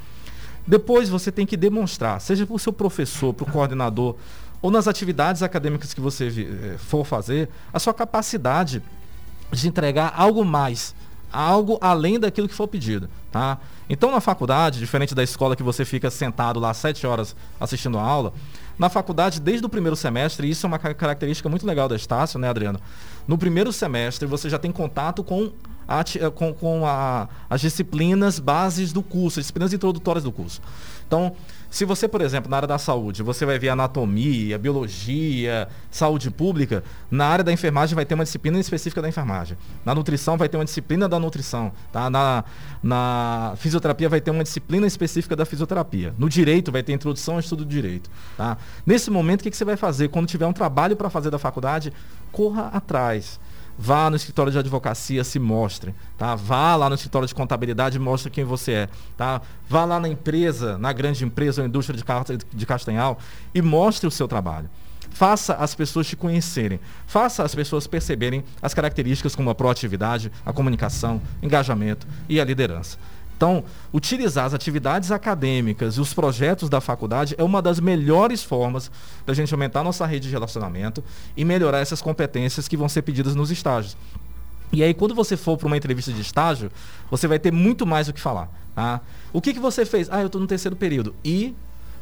[0.67, 4.15] Depois você tem que demonstrar, seja para o seu professor, para o coordenador,
[4.61, 8.83] ou nas atividades acadêmicas que você eh, for fazer, a sua capacidade
[9.51, 10.93] de entregar algo mais,
[11.31, 13.57] algo além daquilo que for pedido, tá?
[13.89, 18.01] Então na faculdade, diferente da escola que você fica sentado lá sete horas assistindo a
[18.01, 18.33] aula,
[18.79, 22.47] na faculdade, desde o primeiro semestre, isso é uma característica muito legal da Estácio, né,
[22.47, 22.79] Adriano?
[23.27, 25.51] No primeiro semestre, você já tem contato com
[25.85, 26.01] a,
[26.33, 30.61] com, com a, as disciplinas bases do curso, as disciplinas introdutórias do curso.
[31.05, 31.35] Então,
[31.69, 36.84] se você, por exemplo, na área da saúde, você vai ver anatomia, biologia, saúde pública,
[37.12, 39.55] na área da enfermagem vai ter uma disciplina específica da enfermagem.
[39.86, 41.71] Na nutrição vai ter uma disciplina da nutrição.
[41.91, 42.10] Tá?
[42.10, 42.43] Na,
[42.82, 46.13] na fisioterapia vai ter uma disciplina específica da fisioterapia.
[46.17, 48.10] No direito vai ter introdução ao estudo do direito.
[48.36, 48.58] Tá?
[48.86, 50.10] Nesse momento, o que, que você vai fazer?
[50.10, 51.93] Quando tiver um trabalho para fazer da faculdade,
[52.32, 53.39] corra atrás.
[53.81, 56.35] Vá no escritório de advocacia, se mostre, tá?
[56.35, 59.41] Vá lá no escritório de contabilidade e mostre quem você é, tá?
[59.69, 61.97] Vá lá na empresa, na grande empresa ou indústria
[62.53, 63.17] de, Castanhal
[63.55, 64.69] e mostre o seu trabalho.
[65.11, 66.77] Faça as pessoas te conhecerem.
[67.07, 72.97] Faça as pessoas perceberem as características como a proatividade, a comunicação, engajamento e a liderança.
[73.39, 78.91] Então, utilizar as atividades acadêmicas e os projetos da faculdade é uma das melhores formas
[79.25, 81.02] da gente aumentar nossa rede de relacionamento
[81.38, 83.95] e melhorar essas competências que vão ser pedidas nos estágios.
[84.73, 86.69] E aí, quando você for para uma entrevista de estágio,
[87.10, 88.52] você vai ter muito mais o que falar.
[88.75, 88.99] Tá?
[89.32, 90.10] O que, que você fez?
[90.12, 91.15] Ah, eu estou no terceiro período.
[91.23, 91.56] E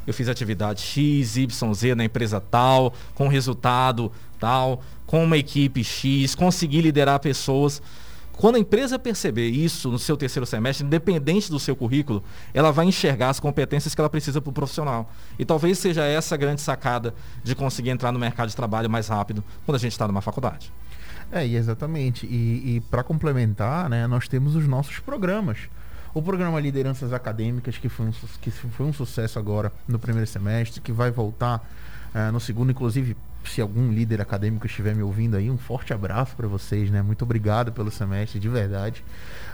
[0.08, 5.84] eu fiz atividade X, Y, Z na empresa tal, com resultado tal, com uma equipe
[5.84, 7.80] X, consegui liderar pessoas.
[8.38, 12.24] Quando a empresa perceber isso no seu terceiro semestre, independente do seu currículo,
[12.54, 15.12] ela vai enxergar as competências que ela precisa para o profissional.
[15.40, 19.08] E talvez seja essa a grande sacada de conseguir entrar no mercado de trabalho mais
[19.08, 20.72] rápido quando a gente está numa faculdade.
[21.32, 22.28] É, exatamente.
[22.28, 25.58] E, e para complementar, né, nós temos os nossos programas.
[26.14, 30.80] O programa Lideranças Acadêmicas, que foi um, que foi um sucesso agora no primeiro semestre,
[30.80, 31.68] que vai voltar
[32.14, 36.36] uh, no segundo, inclusive se algum líder acadêmico estiver me ouvindo aí, um forte abraço
[36.36, 37.02] para vocês, né?
[37.02, 39.04] Muito obrigado pelo semestre, de verdade.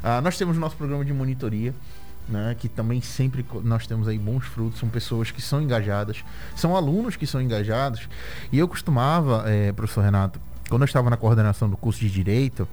[0.03, 1.73] Uh, nós temos o nosso programa de monitoria,
[2.27, 2.55] né?
[2.59, 6.23] Que também sempre nós temos aí bons frutos, são pessoas que são engajadas,
[6.55, 8.07] são alunos que são engajados.
[8.51, 12.67] E eu costumava, é, professor Renato, quando eu estava na coordenação do curso de Direito,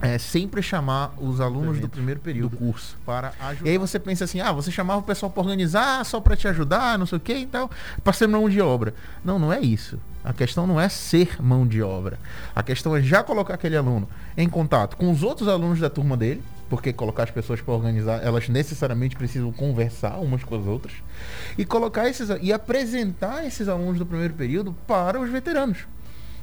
[0.00, 3.66] é sempre chamar os alunos do primeiro período do curso para ajudar.
[3.66, 6.48] E aí você pensa assim, ah, você chamava o pessoal para organizar, só para te
[6.48, 7.68] ajudar, não sei o quê, então,
[8.02, 8.94] para ser mão de obra.
[9.22, 9.98] Não, não é isso.
[10.22, 12.18] A questão não é ser mão de obra.
[12.54, 16.16] A questão é já colocar aquele aluno em contato com os outros alunos da turma
[16.16, 20.94] dele, porque colocar as pessoas para organizar, elas necessariamente precisam conversar umas com as outras,
[21.58, 25.86] e colocar esses e apresentar esses alunos do primeiro período para os veteranos.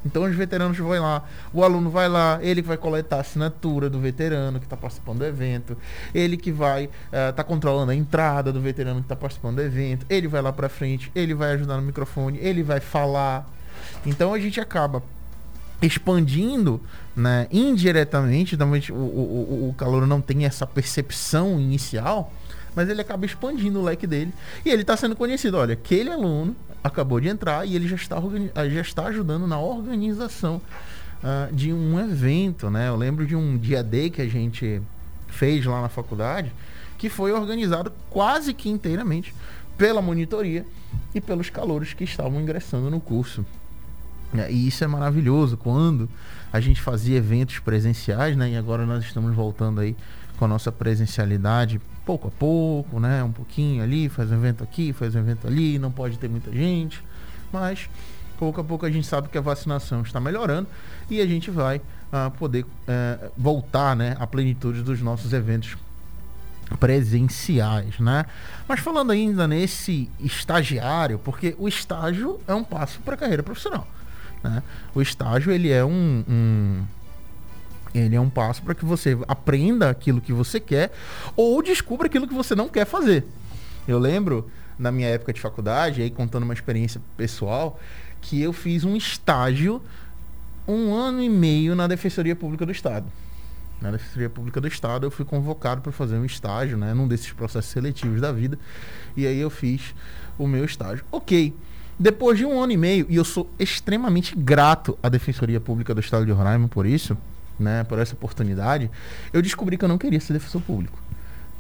[0.05, 3.89] Então os veteranos vão lá, o aluno vai lá, ele que vai coletar a assinatura
[3.89, 5.77] do veterano que está participando do evento,
[6.13, 9.61] ele que vai estar uh, tá controlando a entrada do veterano que está participando do
[9.61, 13.56] evento, ele vai lá para frente, ele vai ajudar no microfone, ele vai falar.
[14.05, 15.03] Então a gente acaba
[15.81, 16.81] expandindo
[17.15, 18.55] né, indiretamente,
[18.91, 22.31] o, o, o, o calor não tem essa percepção inicial,
[22.75, 24.33] mas ele acaba expandindo o leque dele
[24.65, 25.57] e ele está sendo conhecido.
[25.57, 28.17] Olha, aquele aluno acabou de entrar e ele já está,
[28.55, 30.61] ah, já está ajudando na organização
[31.23, 32.87] uh, de um evento, né?
[32.87, 34.81] Eu lembro de um dia D que a gente
[35.27, 36.51] fez lá na faculdade,
[36.97, 39.33] que foi organizado quase que inteiramente
[39.77, 40.65] pela monitoria
[41.13, 43.45] e pelos calouros que estavam ingressando no curso.
[44.35, 46.09] É, e isso é maravilhoso quando
[46.51, 48.51] a gente fazia eventos presenciais, né?
[48.51, 49.95] E agora nós estamos voltando aí
[50.37, 53.23] com a nossa presencialidade pouco a pouco, né?
[53.23, 56.51] Um pouquinho ali, faz um evento aqui, faz um evento ali, não pode ter muita
[56.51, 57.03] gente,
[57.51, 57.89] mas
[58.37, 60.67] pouco a pouco a gente sabe que a vacinação está melhorando
[61.09, 65.75] e a gente vai uh, poder uh, voltar, né, à plenitude dos nossos eventos
[66.79, 68.25] presenciais, né?
[68.67, 73.87] Mas falando ainda nesse estagiário, porque o estágio é um passo para a carreira profissional,
[74.43, 74.63] né?
[74.93, 76.83] O estágio ele é um, um
[77.93, 80.91] ele é um passo para que você aprenda aquilo que você quer
[81.35, 83.25] ou descubra aquilo que você não quer fazer.
[83.87, 87.79] Eu lembro, na minha época de faculdade, aí contando uma experiência pessoal,
[88.21, 89.81] que eu fiz um estágio
[90.67, 93.05] um ano e meio na Defensoria Pública do Estado.
[93.79, 97.31] Na Defensoria Pública do Estado, eu fui convocado para fazer um estágio, né, num desses
[97.31, 98.59] processos seletivos da vida,
[99.15, 99.95] e aí eu fiz
[100.37, 101.05] o meu estágio.
[101.11, 101.53] Ok.
[101.99, 105.99] Depois de um ano e meio, e eu sou extremamente grato à Defensoria Pública do
[105.99, 107.17] Estado de Roraima por isso,
[107.59, 108.89] né, por essa oportunidade,
[109.33, 110.99] eu descobri que eu não queria ser defensor público.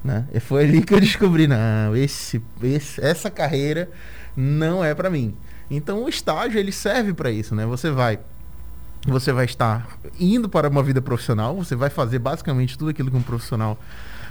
[0.03, 0.25] Né?
[0.31, 3.89] E foi ali que eu descobri, não, esse, esse essa carreira
[4.35, 5.33] não é para mim.
[5.69, 7.65] Então o estágio ele serve para isso, né?
[7.65, 8.19] Você vai
[9.05, 13.17] você vai estar indo para uma vida profissional, você vai fazer basicamente tudo aquilo que
[13.17, 13.77] um profissional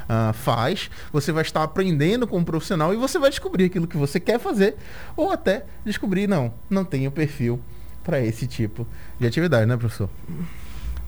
[0.09, 3.97] uh, faz, você vai estar aprendendo com um profissional e você vai descobrir aquilo que
[3.97, 4.77] você quer fazer,
[5.17, 7.61] ou até descobrir, não, não tenho perfil
[8.03, 8.87] para esse tipo
[9.19, 10.09] de atividade, né, professor?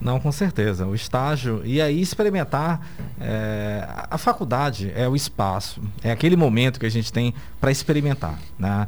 [0.01, 0.85] Não, com certeza.
[0.85, 1.61] O estágio.
[1.65, 2.85] E aí experimentar.
[3.19, 8.39] É, a faculdade é o espaço, é aquele momento que a gente tem para experimentar.
[8.57, 8.87] Né?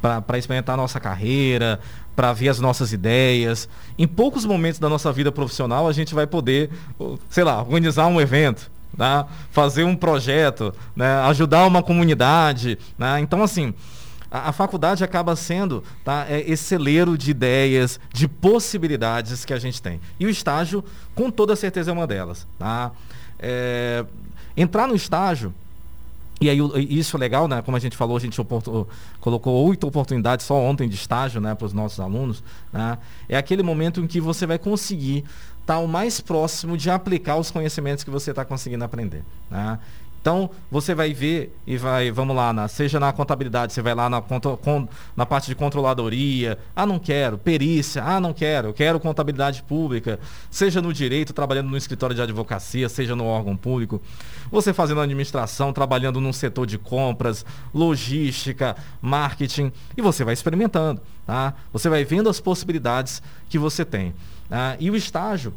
[0.00, 1.80] Para experimentar a nossa carreira,
[2.14, 3.68] para ver as nossas ideias.
[3.98, 6.70] Em poucos momentos da nossa vida profissional, a gente vai poder,
[7.30, 8.70] sei lá, organizar um evento.
[8.96, 9.24] Né?
[9.50, 11.20] fazer um projeto, né?
[11.22, 12.78] ajudar uma comunidade.
[12.98, 13.20] Né?
[13.20, 13.72] Então, assim,
[14.30, 19.58] a, a faculdade acaba sendo tá, é, esse celeiro de ideias, de possibilidades que a
[19.58, 20.00] gente tem.
[20.18, 22.46] E o estágio, com toda certeza, é uma delas.
[22.58, 22.92] Tá?
[23.38, 24.04] É,
[24.56, 25.54] entrar no estágio
[26.42, 26.58] e aí
[26.90, 27.62] isso é legal, né?
[27.62, 28.36] Como a gente falou, a gente
[29.20, 32.42] colocou oito oportunidades só ontem de estágio, né, para os nossos alunos.
[32.72, 32.98] Né?
[33.28, 35.24] É aquele momento em que você vai conseguir
[35.72, 39.24] estar tá o mais próximo de aplicar os conhecimentos que você está conseguindo aprender.
[39.50, 39.78] Né?
[40.20, 44.08] Então, você vai ver e vai, vamos lá, na, seja na contabilidade, você vai lá
[44.08, 44.22] na,
[45.16, 50.20] na parte de controladoria, ah, não quero, perícia, ah, não quero, eu quero contabilidade pública,
[50.48, 54.00] seja no direito, trabalhando no escritório de advocacia, seja no órgão público,
[54.48, 61.52] você fazendo administração, trabalhando num setor de compras, logística, marketing, e você vai experimentando, tá?
[61.72, 64.14] Você vai vendo as possibilidades que você tem.
[64.48, 64.76] Tá?
[64.78, 65.52] E o estágio,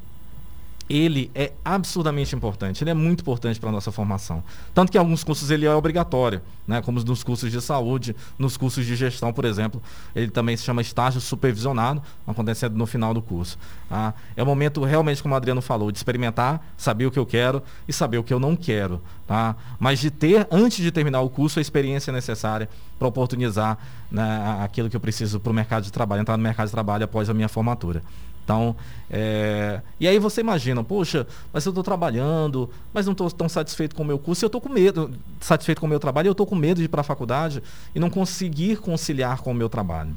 [0.90, 4.44] ele é absurdamente importante, ele é muito importante para a nossa formação.
[4.74, 6.80] Tanto que em alguns cursos ele é obrigatório, né?
[6.82, 9.82] como nos cursos de saúde, nos cursos de gestão, por exemplo,
[10.16, 13.58] ele também se chama estágio supervisionado, acontecendo no final do curso.
[13.90, 14.14] Tá?
[14.36, 17.64] É o momento realmente, como o Adriano falou, de experimentar, saber o que eu quero
[17.88, 19.02] e saber o que eu não quero.
[19.26, 19.56] Tá?
[19.80, 22.70] Mas de ter, antes de terminar o curso, a experiência necessária
[23.00, 23.78] para oportunizar
[24.12, 27.04] né, aquilo que eu preciso para o mercado de trabalho, entrar no mercado de trabalho
[27.06, 28.04] após a minha formatura.
[28.46, 28.76] Então,
[29.10, 29.82] é...
[30.00, 34.04] e aí você imagina, poxa, mas eu estou trabalhando, mas não estou tão satisfeito com
[34.04, 36.56] o meu curso, eu estou com medo, satisfeito com o meu trabalho, eu estou com
[36.56, 37.62] medo de ir para a faculdade
[37.96, 40.16] e não conseguir conciliar com o meu trabalho.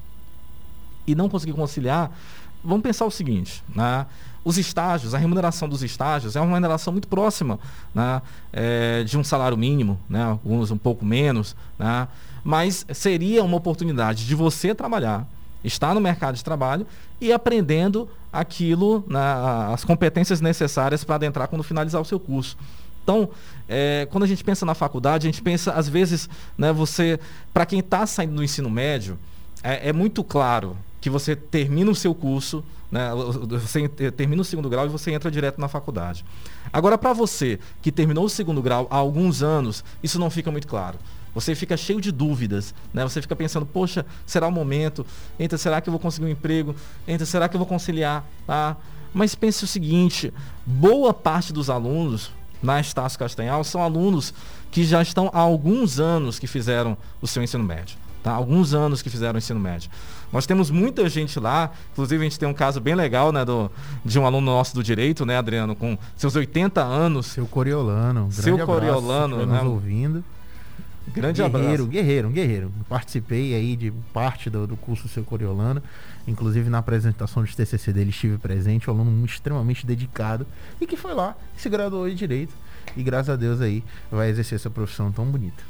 [1.06, 2.12] E não conseguir conciliar,
[2.62, 4.04] vamos pensar o seguinte, né?
[4.44, 7.58] Os estágios, a remuneração dos estágios é uma remuneração muito próxima
[7.94, 8.20] né?
[8.52, 10.22] É, de um salário mínimo, né?
[10.22, 12.06] alguns um pouco menos, né?
[12.44, 15.26] mas seria uma oportunidade de você trabalhar
[15.64, 16.86] está no mercado de trabalho
[17.20, 22.57] e aprendendo aquilo, na, as competências necessárias para adentrar quando finalizar o seu curso.
[23.02, 23.31] Então,
[23.66, 26.28] é, quando a gente pensa na faculdade, a gente pensa, às vezes,
[26.59, 27.18] né, você,
[27.54, 29.18] para quem está saindo do ensino médio,
[29.62, 33.11] é, é, muito claro que você termina o seu curso, né,
[33.48, 36.22] você termina o segundo grau e você entra direto na faculdade.
[36.70, 40.68] Agora, para você que terminou o segundo grau há alguns anos, isso não fica muito
[40.68, 40.98] claro.
[41.34, 43.02] Você fica cheio de dúvidas, né?
[43.02, 45.06] Você fica pensando, poxa, será o momento?
[45.38, 46.74] Entra, será que eu vou conseguir um emprego?
[47.06, 48.24] Entra, será que eu vou conciliar?
[48.46, 48.76] Tá?
[49.12, 50.32] Mas pense o seguinte,
[50.66, 52.30] boa parte dos alunos
[52.62, 54.34] na Estácio Castanhal são alunos
[54.70, 57.96] que já estão há alguns anos que fizeram o seu ensino médio.
[58.22, 58.32] Tá?
[58.32, 59.90] Alguns anos que fizeram o ensino médio.
[60.32, 63.70] Nós temos muita gente lá, inclusive a gente tem um caso bem legal, né, do,
[64.04, 67.26] de um aluno nosso do direito, né, Adriano, com seus 80 anos.
[67.26, 68.30] Seu Coriolano.
[68.30, 69.62] Seu Coriolano, né?
[69.62, 70.22] ouvindo.
[71.08, 71.86] Grande guerreiro, abraço.
[71.86, 72.72] Guerreiro, guerreiro.
[72.88, 75.82] Participei aí de parte do, do curso Seu Coriolano.
[76.26, 80.46] Inclusive na apresentação de TCC dele estive presente, um aluno extremamente dedicado
[80.80, 82.52] e que foi lá, se graduou em Direito
[82.96, 85.62] e graças a Deus aí vai exercer essa profissão tão bonita.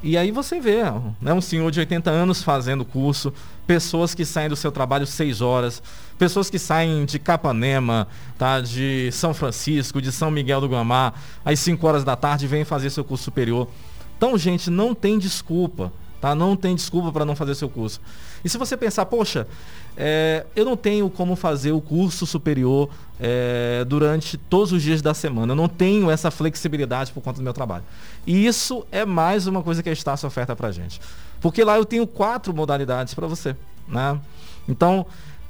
[0.00, 0.82] E aí você vê,
[1.20, 3.34] né, um senhor de 80 anos fazendo curso,
[3.66, 5.82] pessoas que saem do seu trabalho 6 horas,
[6.16, 8.06] pessoas que saem de Capanema,
[8.38, 12.64] tá, de São Francisco, de São Miguel do Guamá, às 5 horas da tarde vêm
[12.64, 13.68] fazer seu curso superior.
[14.18, 16.34] Então, gente, não tem desculpa, tá?
[16.34, 18.00] Não tem desculpa para não fazer seu curso.
[18.44, 19.46] E se você pensar, poxa,
[19.96, 25.14] é, eu não tenho como fazer o curso superior é, durante todos os dias da
[25.14, 25.52] semana.
[25.52, 27.84] Eu não tenho essa flexibilidade por conta do meu trabalho.
[28.26, 31.00] E isso é mais uma coisa que a Estácio oferta para gente.
[31.40, 33.54] Porque lá eu tenho quatro modalidades para você.
[33.86, 34.20] Né?
[34.68, 35.06] Então,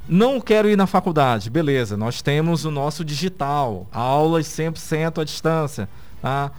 [0.07, 1.49] não quero ir na faculdade.
[1.49, 5.89] Beleza, nós temos o nosso digital, aulas 100% à distância.
[6.21, 6.51] Tá?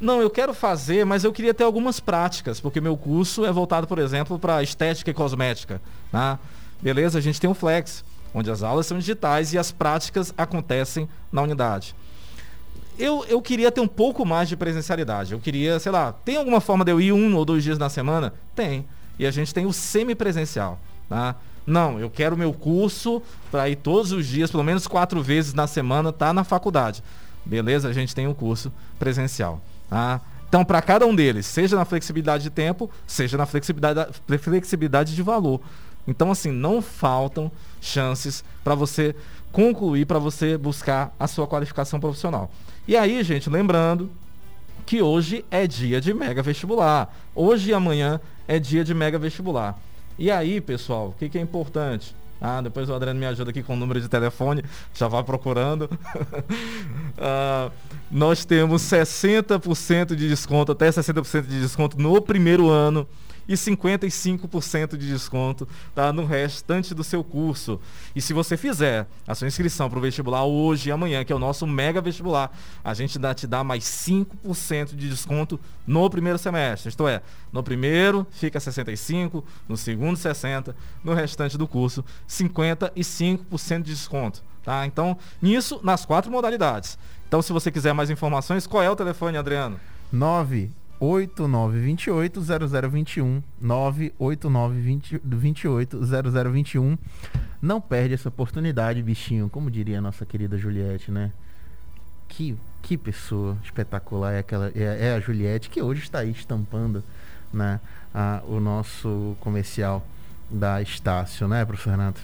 [0.00, 3.86] Não, eu quero fazer, mas eu queria ter algumas práticas, porque meu curso é voltado,
[3.86, 5.80] por exemplo, para estética e cosmética.
[6.10, 6.38] Né?
[6.80, 7.18] Beleza?
[7.18, 11.42] A gente tem um Flex, onde as aulas são digitais e as práticas acontecem na
[11.42, 11.94] unidade.
[12.98, 15.32] Eu, eu queria ter um pouco mais de presencialidade.
[15.32, 17.90] Eu queria, sei lá, tem alguma forma de eu ir um ou dois dias na
[17.90, 18.32] semana?
[18.54, 18.86] Tem.
[19.18, 20.78] E a gente tem o semipresencial.
[21.08, 21.36] Tá?
[21.66, 25.66] Não, eu quero meu curso para ir todos os dias, pelo menos quatro vezes na
[25.66, 27.02] semana, tá na faculdade.
[27.44, 27.88] Beleza?
[27.88, 29.60] A gente tem um curso presencial.
[29.90, 30.20] Tá?
[30.48, 35.22] Então, para cada um deles, seja na flexibilidade de tempo, seja na flexibilidade, flexibilidade de
[35.22, 35.60] valor.
[36.08, 39.14] Então, assim, não faltam chances para você
[39.52, 42.50] concluir, para você buscar a sua qualificação profissional.
[42.88, 44.10] E aí, gente, lembrando
[44.86, 47.14] que hoje é dia de mega vestibular.
[47.34, 49.78] Hoje e amanhã é dia de mega vestibular.
[50.18, 52.14] E aí, pessoal, o que, que é importante?
[52.40, 55.90] Ah, depois o Adriano me ajuda aqui com o número de telefone, já vai procurando.
[57.18, 57.70] ah,
[58.10, 63.06] nós temos 60% de desconto, até 60% de desconto no primeiro ano
[63.48, 67.80] e 55% de desconto tá, no restante do seu curso.
[68.14, 71.36] E se você fizer a sua inscrição para o vestibular hoje e amanhã, que é
[71.36, 76.38] o nosso mega vestibular, a gente dá, te dá mais 5% de desconto no primeiro
[76.38, 76.88] semestre.
[76.88, 83.92] Isto é, no primeiro fica 65%, no segundo 60%, no restante do curso 55% de
[83.92, 84.42] desconto.
[84.62, 84.84] Tá?
[84.86, 86.98] Então, nisso, nas quatro modalidades.
[87.26, 89.80] Então, se você quiser mais informações, qual é o telefone, Adriano?
[90.12, 90.70] 9
[91.00, 96.98] 8928 0021 98928 0021
[97.60, 101.32] Não perde essa oportunidade, bichinho, como diria a nossa querida Juliette, né?
[102.30, 107.04] que, que pessoa espetacular é, aquela, é, é a Juliette, que hoje está aí estampando
[107.52, 107.80] né,
[108.14, 110.06] a, o nosso comercial
[110.48, 112.22] da Estácio, né, professor Renato?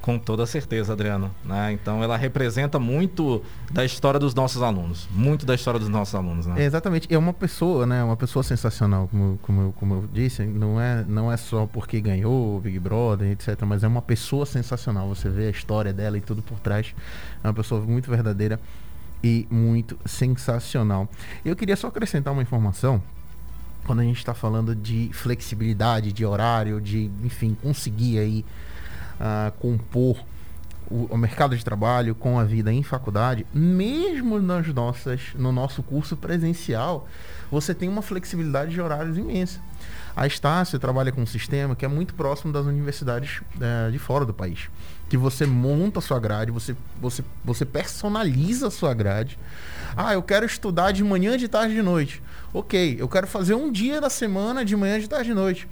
[0.00, 1.30] Com toda certeza, Adriano.
[1.44, 1.72] Né?
[1.72, 5.06] Então ela representa muito da história dos nossos alunos.
[5.10, 6.46] Muito da história dos nossos alunos.
[6.46, 6.62] Né?
[6.62, 7.06] É, exatamente.
[7.12, 8.02] É uma pessoa, né?
[8.02, 10.44] Uma pessoa sensacional, como, como, eu, como eu disse.
[10.44, 13.60] Não é, não é só porque ganhou o Big Brother, etc.
[13.66, 15.08] Mas é uma pessoa sensacional.
[15.08, 16.94] Você vê a história dela e tudo por trás.
[17.44, 18.58] É uma pessoa muito verdadeira
[19.22, 21.08] e muito sensacional.
[21.44, 23.02] Eu queria só acrescentar uma informação
[23.84, 28.44] quando a gente está falando de flexibilidade, de horário, de, enfim, conseguir aí
[29.20, 30.16] uh, compor
[30.90, 35.82] o, o, mercado de trabalho com a vida em faculdade, mesmo nas nossas, no nosso
[35.82, 37.06] curso presencial,
[37.50, 39.60] você tem uma flexibilidade de horários imensa.
[40.16, 44.24] A Estácio trabalha com um sistema que é muito próximo das universidades uh, de fora
[44.24, 44.68] do país.
[45.08, 49.38] Que você monta a sua grade, você, você, você personaliza a sua grade.
[49.96, 52.22] Ah, eu quero estudar de manhã, de tarde, de noite.
[52.52, 55.68] Ok, eu quero fazer um dia da semana de manhã, de tarde, de noite.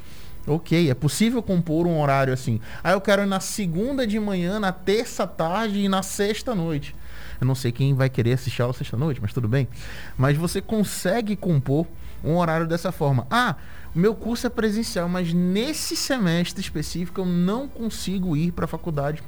[0.49, 2.61] Ok, é possível compor um horário assim.
[2.83, 6.97] Ah, eu quero ir na segunda de manhã, na terça tarde e na sexta noite.
[7.41, 9.69] Eu não sei quem vai querer assistir aula sexta noite, mas tudo bem.
[10.17, 11.87] Mas você consegue compor
[12.25, 13.27] um horário dessa forma.
[13.31, 13.57] Ah,
[13.95, 19.23] meu curso é presencial, mas nesse semestre específico eu não consigo ir para a faculdade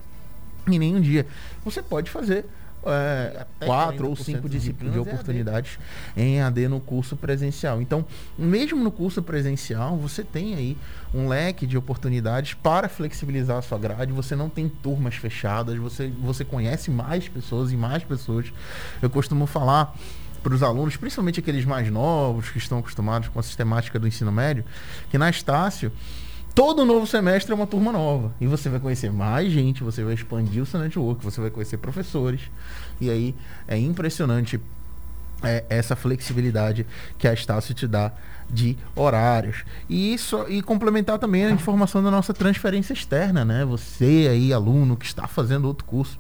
[0.66, 1.26] em nenhum dia.
[1.64, 2.46] Você pode fazer
[2.86, 5.78] é, quatro ou cinco disciplinas de é oportunidades
[6.16, 7.82] em AD no curso presencial.
[7.82, 8.04] Então,
[8.38, 10.76] mesmo no curso presencial, você tem aí
[11.14, 14.12] um leque de oportunidades para flexibilizar a sua grade.
[14.12, 18.52] Você não tem turmas fechadas, você, você conhece mais pessoas e mais pessoas.
[19.02, 19.94] Eu costumo falar
[20.42, 24.32] para os alunos, principalmente aqueles mais novos que estão acostumados com a sistemática do ensino
[24.32, 24.64] médio,
[25.10, 25.92] que na Estácio
[26.60, 28.34] Todo novo semestre é uma turma nova.
[28.38, 31.78] E você vai conhecer mais gente, você vai expandir o seu network, você vai conhecer
[31.78, 32.42] professores.
[33.00, 33.34] E aí
[33.66, 34.60] é impressionante
[35.42, 36.86] é, essa flexibilidade
[37.16, 38.12] que a Estácio te dá
[38.50, 39.64] de horários.
[39.88, 43.64] E isso e complementar também a informação da nossa transferência externa, né?
[43.64, 46.18] Você aí, aluno que está fazendo outro curso,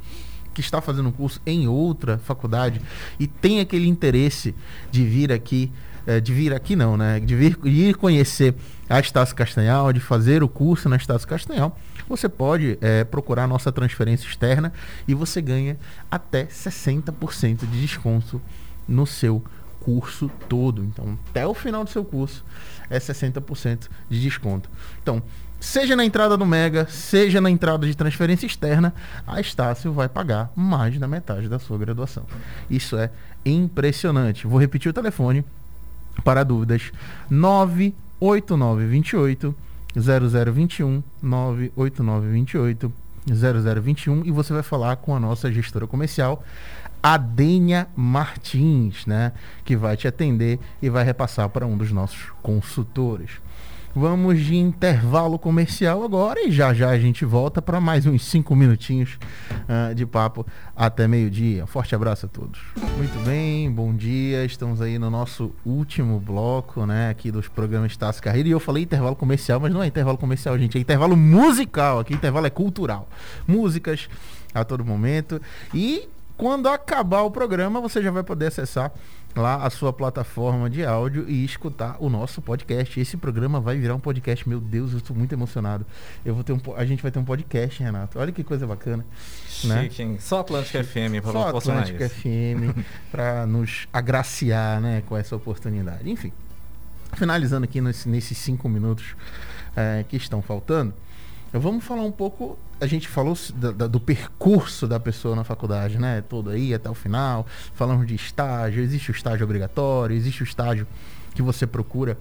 [0.54, 2.80] que está fazendo um curso em outra faculdade
[3.18, 4.54] e tem aquele interesse
[4.90, 5.70] de vir aqui
[6.10, 7.20] é, de vir aqui não, né?
[7.20, 8.54] De vir de ir conhecer
[8.88, 13.70] a Estácio Castanhal, de fazer o curso na Estácio Castanhal, você pode é, procurar nossa
[13.70, 14.72] transferência externa
[15.06, 15.78] e você ganha
[16.10, 18.40] até 60% de desconto
[18.88, 19.42] no seu
[19.78, 20.84] curso todo.
[20.84, 22.44] Então, até o final do seu curso
[22.90, 24.68] é 60% de desconto.
[25.00, 25.22] Então,
[25.60, 28.92] seja na entrada do Mega, seja na entrada de transferência externa,
[29.24, 32.24] a Estácio vai pagar mais da metade da sua graduação.
[32.68, 33.10] Isso é
[33.46, 34.48] impressionante.
[34.48, 35.44] Vou repetir o telefone
[36.24, 36.90] para dúvidas,
[37.30, 39.54] 98928
[39.96, 42.92] 0021 98928
[43.28, 46.42] 0021 e você vai falar com a nossa gestora comercial,
[47.02, 49.32] Adenha Martins, né,
[49.64, 53.30] que vai te atender e vai repassar para um dos nossos consultores.
[53.94, 58.54] Vamos de intervalo comercial agora e já já a gente volta para mais uns cinco
[58.54, 59.18] minutinhos
[59.68, 61.66] uh, de papo até meio-dia.
[61.66, 62.60] Forte abraço a todos.
[62.96, 64.44] Muito bem, bom dia.
[64.44, 68.48] Estamos aí no nosso último bloco, né, aqui dos programas Tassi Carreira.
[68.48, 71.98] E eu falei intervalo comercial, mas não é intervalo comercial, gente, é intervalo musical.
[71.98, 73.08] Aqui intervalo é cultural.
[73.44, 74.08] Músicas
[74.54, 75.42] a todo momento.
[75.74, 78.92] E quando acabar o programa, você já vai poder acessar
[79.34, 82.98] lá a sua plataforma de áudio e escutar o nosso podcast.
[82.98, 84.48] Esse programa vai virar um podcast.
[84.48, 85.86] Meu Deus, eu estou muito emocionado.
[86.24, 88.18] Eu vou ter um, a gente vai ter um podcast, Renato.
[88.18, 89.04] Olha que coisa bacana.
[89.64, 89.82] Né?
[89.84, 90.18] Chique, né?
[90.20, 92.14] Só Atlântica FM para proporcionar Atlântica isso.
[92.14, 96.08] FM para nos agraciar, né, com essa oportunidade.
[96.10, 96.32] Enfim,
[97.14, 99.14] finalizando aqui nesse, nesses cinco minutos
[99.76, 100.94] é, que estão faltando.
[101.52, 102.58] Vamos falar um pouco.
[102.80, 106.22] A gente falou do, do, percurso da pessoa na faculdade, né?
[106.28, 107.46] Todo aí até o final.
[107.74, 108.82] Falamos de estágio.
[108.82, 110.86] Existe o estágio obrigatório, existe o estágio
[111.34, 112.16] que você procura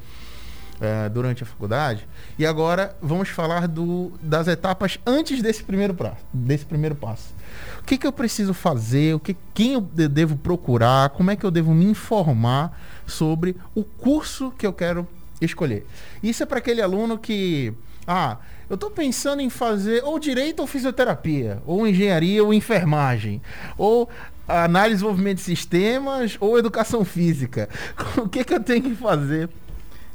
[0.79, 2.07] uh, durante a faculdade.
[2.37, 7.33] E agora vamos falar do, das etapas antes desse primeiro, pra, desse primeiro passo.
[7.79, 9.15] O que, que eu preciso fazer?
[9.15, 11.09] O que, quem eu devo procurar?
[11.09, 15.07] Como é que eu devo me informar sobre o curso que eu quero
[15.41, 15.85] escolher?
[16.21, 17.73] Isso é para aquele aluno que.
[18.07, 18.37] Ah,
[18.69, 23.41] eu estou pensando em fazer ou direito ou fisioterapia, ou engenharia ou enfermagem,
[23.77, 24.07] ou
[24.47, 27.69] análise e desenvolvimento de sistemas ou educação física.
[28.17, 29.49] O que, que eu tenho que fazer?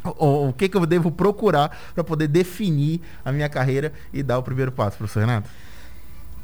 [0.05, 4.39] O, o que, que eu devo procurar para poder definir a minha carreira e dar
[4.39, 5.49] o primeiro passo, professor Renato?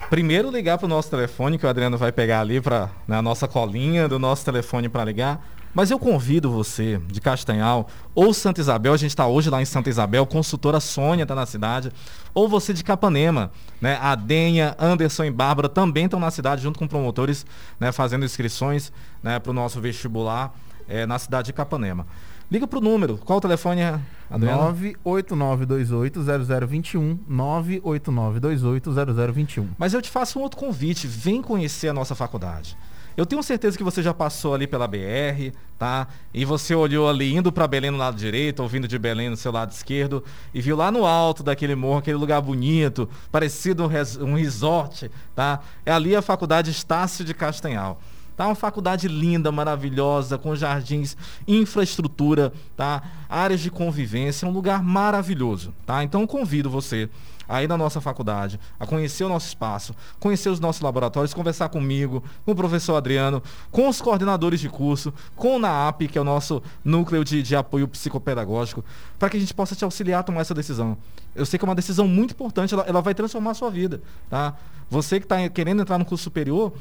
[0.09, 3.21] Primeiro ligar para o nosso telefone, que o Adriano vai pegar ali para na né,
[3.21, 5.47] nossa colinha do nosso telefone para ligar.
[5.73, 9.65] Mas eu convido você de Castanhal ou Santa Isabel, a gente está hoje lá em
[9.65, 11.93] Santa Isabel, consultora Sônia está na cidade,
[12.35, 13.97] ou você de Capanema, né?
[14.01, 17.47] A Denha, Anderson e Bárbara também estão na cidade junto com promotores,
[17.79, 17.93] né?
[17.93, 18.93] Fazendo inscrições
[19.23, 19.39] né?
[19.39, 20.53] para o nosso vestibular
[20.89, 22.07] é, na cidade de Capanema.
[22.51, 23.17] Liga para o número.
[23.19, 23.81] Qual o telefone,
[24.29, 24.77] Adriano?
[25.05, 27.19] 989280021.
[27.31, 29.69] 989280021.
[29.79, 31.07] Mas eu te faço um outro convite.
[31.07, 32.77] Vem conhecer a nossa faculdade.
[33.21, 36.09] Eu tenho certeza que você já passou ali pela BR, tá?
[36.33, 39.53] E você olhou ali indo para Belém no lado direito, ouvindo de Belém no seu
[39.53, 44.35] lado esquerdo, e viu lá no alto daquele morro, aquele lugar bonito, parecido um, um
[44.37, 45.61] resort, tá?
[45.85, 48.01] É ali a Faculdade Estácio de Castanhal.
[48.39, 51.15] Tá uma faculdade linda, maravilhosa, com jardins,
[51.47, 53.03] infraestrutura, tá?
[53.29, 56.03] Áreas de convivência, um lugar maravilhoso, tá?
[56.03, 57.11] Então convido você
[57.51, 62.23] aí na nossa faculdade, a conhecer o nosso espaço, conhecer os nossos laboratórios, conversar comigo,
[62.45, 63.43] com o professor Adriano,
[63.73, 67.57] com os coordenadores de curso, com o NAAP, que é o nosso núcleo de, de
[67.57, 68.85] apoio psicopedagógico,
[69.19, 70.97] para que a gente possa te auxiliar a tomar essa decisão.
[71.35, 74.01] Eu sei que é uma decisão muito importante, ela, ela vai transformar a sua vida.
[74.29, 74.55] Tá?
[74.89, 76.73] Você que está querendo entrar no curso superior,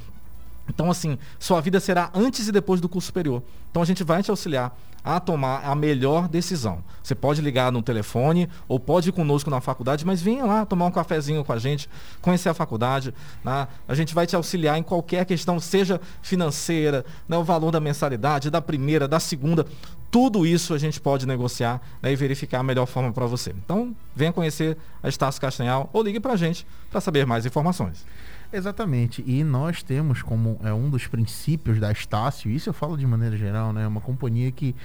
[0.69, 3.41] então, assim, sua vida será antes e depois do curso superior.
[3.69, 6.83] Então, a gente vai te auxiliar a tomar a melhor decisão.
[7.01, 10.85] Você pode ligar no telefone ou pode ir conosco na faculdade, mas venha lá tomar
[10.85, 11.89] um cafezinho com a gente,
[12.21, 13.13] conhecer a faculdade.
[13.43, 13.67] Né?
[13.87, 17.37] A gente vai te auxiliar em qualquer questão, seja financeira, né?
[17.37, 19.65] o valor da mensalidade, da primeira, da segunda.
[20.11, 22.11] Tudo isso a gente pode negociar né?
[22.11, 23.51] e verificar a melhor forma para você.
[23.51, 28.05] Então, venha conhecer a Estácio Castanhal ou ligue para a gente para saber mais informações.
[28.51, 29.23] Exatamente.
[29.27, 33.37] E nós temos como é um dos princípios da Estácio, isso eu falo de maneira
[33.37, 33.85] geral, né?
[33.85, 34.75] Uma companhia que,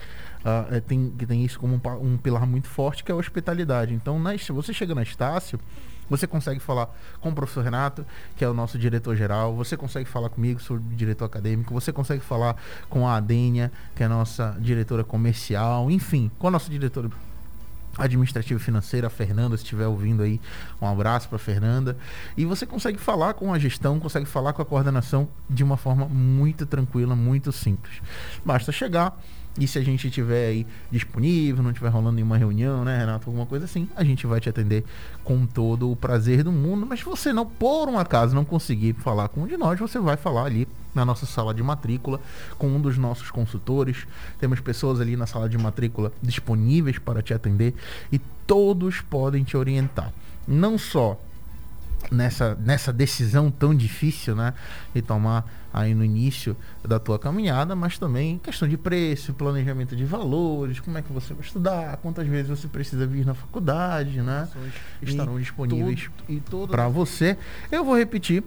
[0.40, 3.94] uh, tem, que tem isso como um, um, pilar muito forte, que é a hospitalidade.
[3.94, 5.58] Então, na, se você chega na Estácio,
[6.10, 8.04] você consegue falar com o professor Renato,
[8.36, 12.56] que é o nosso diretor-geral, você consegue falar comigo, sou diretor acadêmico, você consegue falar
[12.90, 17.10] com a Adênia, que é a nossa diretora comercial, enfim, com a nossa diretora
[17.98, 20.40] administrativa e financeira, a Fernanda, se estiver ouvindo aí,
[20.80, 21.96] um abraço para Fernanda.
[22.36, 26.06] E você consegue falar com a gestão, consegue falar com a coordenação de uma forma
[26.06, 28.00] muito tranquila, muito simples.
[28.44, 29.18] Basta chegar
[29.58, 33.46] e se a gente estiver aí disponível, não estiver rolando nenhuma reunião, né, Renato, alguma
[33.46, 34.84] coisa assim, a gente vai te atender
[35.22, 36.84] com todo o prazer do mundo.
[36.84, 39.98] Mas se você não, por um acaso, não conseguir falar com um de nós, você
[40.00, 42.20] vai falar ali na nossa sala de matrícula
[42.58, 44.06] com um dos nossos consultores.
[44.40, 47.74] Temos pessoas ali na sala de matrícula disponíveis para te atender
[48.10, 50.12] e todos podem te orientar.
[50.48, 51.18] Não só
[52.10, 54.52] nessa, nessa decisão tão difícil, né,
[54.94, 60.04] de tomar aí no início da tua caminhada, mas também questão de preço, planejamento de
[60.04, 64.48] valores, como é que você vai estudar, quantas vezes você precisa vir na faculdade, né?
[65.02, 66.08] Estarão disponíveis
[66.70, 67.36] para você.
[67.72, 68.44] Eu vou repetir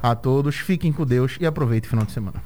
[0.00, 2.42] a todos, fiquem com Deus e aproveitem o final de semana.